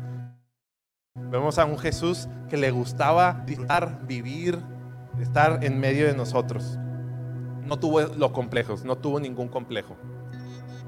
Vemos 1.16 1.60
a 1.60 1.66
un 1.66 1.78
Jesús 1.78 2.28
que 2.50 2.58
le 2.58 2.72
gustaba 2.72 3.44
disfrutar, 3.46 4.06
vivir, 4.08 4.60
estar 5.20 5.64
en 5.64 5.80
medio 5.80 6.08
de 6.08 6.16
nosotros. 6.16 6.78
No 7.66 7.78
tuvo 7.78 8.02
los 8.02 8.32
complejos, 8.32 8.84
no 8.84 8.98
tuvo 8.98 9.20
ningún 9.20 9.48
complejo 9.48 9.96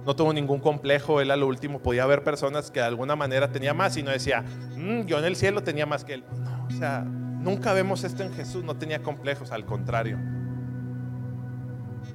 no 0.06 0.16
tuvo 0.16 0.34
ningún 0.34 0.60
complejo, 0.60 1.22
él 1.22 1.32
a 1.32 1.36
lo 1.36 1.48
último 1.48 1.80
podía 1.80 2.06
ver 2.06 2.24
personas 2.24 2.72
que 2.72 2.80
de 2.80 2.86
alguna 2.86 3.16
manera 3.16 3.52
tenía 3.52 3.74
más 3.74 3.98
y 3.98 4.04
no 4.04 4.12
decía, 4.12 4.44
mm, 4.76 5.02
yo 5.06 5.20
en 5.20 5.26
el 5.26 5.36
cielo 5.36 5.64
tenía 5.64 5.86
más 5.86 6.04
que 6.04 6.16
él. 6.16 6.24
No, 6.40 6.66
o 6.68 6.72
sea, 6.72 7.02
nunca 7.02 7.74
vemos 7.74 8.04
esto 8.04 8.24
en 8.24 8.34
Jesús, 8.34 8.64
no 8.64 8.76
tenía 8.76 9.04
complejos, 9.04 9.52
al 9.52 9.66
contrario. 9.66 10.18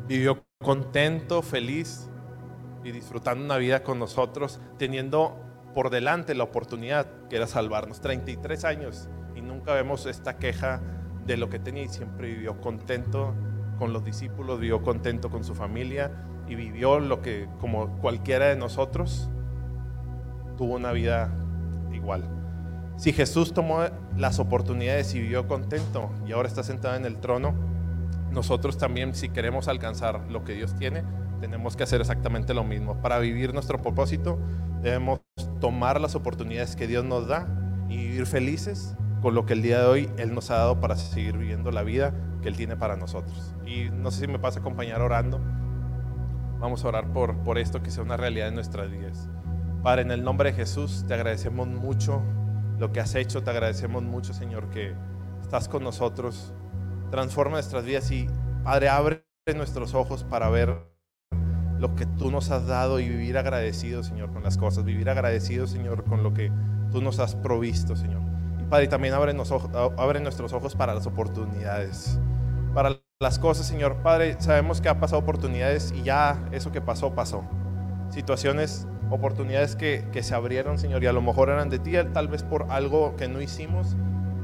Vivió 0.09 0.45
contento, 0.59 1.43
feliz 1.43 2.09
y 2.85 2.93
disfrutando 2.93 3.45
una 3.45 3.57
vida 3.57 3.83
con 3.83 3.99
nosotros, 3.99 4.61
teniendo 4.79 5.37
por 5.75 5.91
delante 5.91 6.35
la 6.35 6.45
oportunidad 6.45 7.07
que 7.29 7.37
era 7.37 7.47
salvarnos. 7.47 8.01
33 8.01 8.65
años 8.65 9.09
y 9.35 9.43
nunca 9.43 9.75
vemos 9.75 10.07
esta 10.07 10.39
queja 10.39 10.81
de 11.27 11.37
lo 11.37 11.51
que 11.51 11.59
tenía 11.59 11.83
y 11.83 11.89
siempre 11.89 12.29
vivió 12.29 12.61
contento 12.61 13.35
con 13.79 13.93
los 13.93 14.05
discípulos, 14.05 14.61
vivió 14.61 14.83
contento 14.83 15.29
con 15.29 15.45
su 15.45 15.55
familia 15.55 16.13
y 16.49 16.55
vivió 16.55 17.01
lo 17.01 17.21
que 17.21 17.49
como 17.61 17.99
cualquiera 17.99 18.47
de 18.47 18.57
nosotros 18.57 19.29
tuvo 20.57 20.77
una 20.77 20.93
vida 20.93 21.31
igual. 21.93 22.25
Si 22.97 23.13
Jesús 23.13 23.53
tomó 23.53 23.81
las 24.17 24.39
oportunidades 24.39 25.15
y 25.15 25.21
vivió 25.21 25.47
contento 25.47 26.11
y 26.27 26.33
ahora 26.33 26.49
está 26.49 26.63
sentado 26.63 26.95
en 26.95 27.05
el 27.05 27.19
trono, 27.19 27.55
nosotros 28.37 28.79
también 28.79 29.15
si 29.15 29.31
queremos 29.31 29.67
alcanzar 29.67 30.31
lo 30.31 30.45
que 30.45 30.53
Dios 30.53 30.77
tiene, 30.77 31.03
tenemos 31.41 31.75
que 31.75 31.83
hacer 31.83 32.01
exactamente 32.01 32.55
lo 32.55 32.63
mismo. 32.63 33.01
Para 33.01 33.19
vivir 33.19 33.53
nuestro 33.53 33.81
propósito 33.81 34.39
debemos 34.83 35.21
tomar 35.61 36.01
las 36.01 36.15
oportunidades 36.15 36.77
que 36.77 36.87
Dios 36.87 37.05
nos 37.05 37.27
da 37.27 37.49
y 37.89 37.97
vivir 37.97 38.27
felices 38.27 38.95
con 39.23 39.35
lo 39.35 39.47
que 39.47 39.55
el 39.55 39.63
día 39.63 39.81
de 39.81 39.87
hoy 39.87 40.11
Él 40.19 40.35
nos 40.35 40.51
ha 40.51 40.57
dado 40.57 40.81
para 40.81 40.97
seguir 40.97 41.39
viviendo 41.39 41.73
la 41.73 41.83
vida 41.83 42.15
que 42.43 42.49
Él 42.49 42.57
tiene 42.57 42.77
para 42.77 42.95
nosotros. 42.95 43.55
Y 43.67 43.89
no 43.91 44.11
sé 44.11 44.21
si 44.21 44.27
me 44.29 44.39
pasa 44.39 44.61
acompañar 44.61 45.01
orando. 45.01 45.41
Vamos 46.61 46.85
a 46.85 46.89
orar 46.89 47.13
por, 47.13 47.39
por 47.39 47.59
esto 47.59 47.83
que 47.83 47.91
sea 47.91 48.05
una 48.05 48.19
realidad 48.19 48.49
en 48.49 48.55
nuestras 48.55 48.91
vidas. 48.91 49.29
Padre, 49.83 50.03
en 50.03 50.11
el 50.11 50.23
nombre 50.23 50.51
de 50.51 50.57
Jesús 50.57 51.05
te 51.09 51.15
agradecemos 51.15 51.67
mucho 51.69 52.23
lo 52.79 52.93
que 52.93 53.01
has 53.01 53.15
hecho, 53.15 53.43
te 53.43 53.51
agradecemos 53.51 54.03
mucho, 54.03 54.35
Señor, 54.35 54.69
que 54.69 54.95
estás 55.41 55.69
con 55.69 55.83
nosotros. 55.83 56.53
Transforma 57.11 57.55
nuestras 57.55 57.85
vidas 57.85 58.11
y, 58.11 58.29
Padre, 58.65 58.89
abre 58.89 59.27
nuestros 59.55 59.95
ojos 59.95 60.25
para 60.25 60.49
ver 60.49 60.77
lo 61.79 61.95
que 61.95 62.07
tú 62.07 62.31
nos 62.31 62.51
has 62.51 62.67
dado 62.67 63.01
y 63.01 63.09
vivir 63.09 63.39
agradecido, 63.39 64.03
Señor, 64.03 64.33
con 64.33 64.43
las 64.43 64.57
cosas. 64.57 64.85
Vivir 64.85 65.09
agradecido, 65.09 65.67
Señor, 65.67 66.05
con 66.05 66.23
lo 66.23 66.33
que 66.35 66.51
tú 66.91 67.01
nos 67.01 67.19
has 67.19 67.35
provisto, 67.35 67.97
Señor. 67.97 68.23
Y 68.61 68.65
Padre, 68.65 68.89
también 68.89 69.15
abre, 69.15 69.35
nuestros 69.35 70.53
ojos 70.53 70.75
para 70.75 70.95
las 70.95 71.07
oportunidades, 71.07 72.19
para 72.75 72.97
las 73.21 73.39
cosas, 73.39 73.67
Señor. 73.67 73.97
Padre, 74.03 74.37
sabemos 74.41 74.81
que 74.81 74.89
ha 74.89 74.99
pasado 74.99 75.21
oportunidades 75.21 75.93
y 75.97 76.03
ya 76.03 76.49
eso 76.53 76.73
que 76.73 76.81
pasó, 76.81 77.15
pasó. 77.15 77.45
Situaciones, 78.11 78.87
oportunidades 79.11 79.77
que, 79.77 80.09
que 80.13 80.23
se 80.23 80.35
abrieron, 80.35 80.79
Señor, 80.79 81.03
y 81.03 81.07
a 81.07 81.13
lo 81.13 81.23
mejor 81.23 81.51
eran 81.51 81.71
de 81.71 81.79
ti, 81.79 81.93
tal 82.13 82.29
vez 82.29 82.43
por 82.43 82.67
algo 82.71 83.17
que 83.17 83.29
no 83.29 83.41
hicimos. 83.41 83.97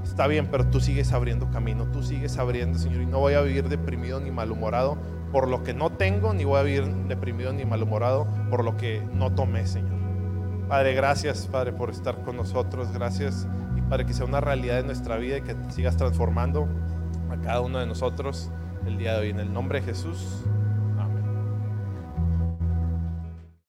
Está 0.04 0.26
bien, 0.26 0.48
pero 0.50 0.66
tú 0.66 0.80
sigues 0.80 1.12
abriendo 1.12 1.50
camino, 1.50 1.86
tú 1.86 2.02
sigues 2.02 2.36
abriendo, 2.38 2.78
Señor, 2.78 3.02
y 3.02 3.06
no 3.06 3.20
voy 3.20 3.34
a 3.34 3.40
vivir 3.40 3.68
deprimido 3.68 4.20
ni 4.20 4.30
malhumorado 4.30 4.98
por 5.32 5.48
lo 5.48 5.62
que 5.62 5.72
no 5.72 5.90
tengo, 5.90 6.34
ni 6.34 6.44
voy 6.44 6.58
a 6.58 6.62
vivir 6.62 6.86
deprimido 7.08 7.52
ni 7.52 7.64
malhumorado 7.64 8.26
por 8.50 8.64
lo 8.64 8.76
que 8.76 9.02
no 9.14 9.32
tomé, 9.32 9.66
Señor. 9.66 9.98
Padre, 10.68 10.94
gracias, 10.94 11.46
Padre, 11.46 11.72
por 11.72 11.90
estar 11.90 12.22
con 12.22 12.36
nosotros. 12.36 12.92
Gracias, 12.92 13.46
y 13.76 13.82
Padre, 13.82 14.06
que 14.06 14.12
sea 14.12 14.26
una 14.26 14.40
realidad 14.40 14.78
en 14.78 14.86
nuestra 14.86 15.16
vida 15.16 15.38
y 15.38 15.42
que 15.42 15.56
sigas 15.70 15.96
transformando 15.96 16.68
a 17.30 17.36
cada 17.38 17.60
uno 17.60 17.78
de 17.78 17.86
nosotros 17.86 18.50
el 18.86 18.98
día 18.98 19.14
de 19.14 19.20
hoy. 19.20 19.30
En 19.30 19.40
el 19.40 19.52
nombre 19.52 19.80
de 19.80 19.86
Jesús. 19.86 20.44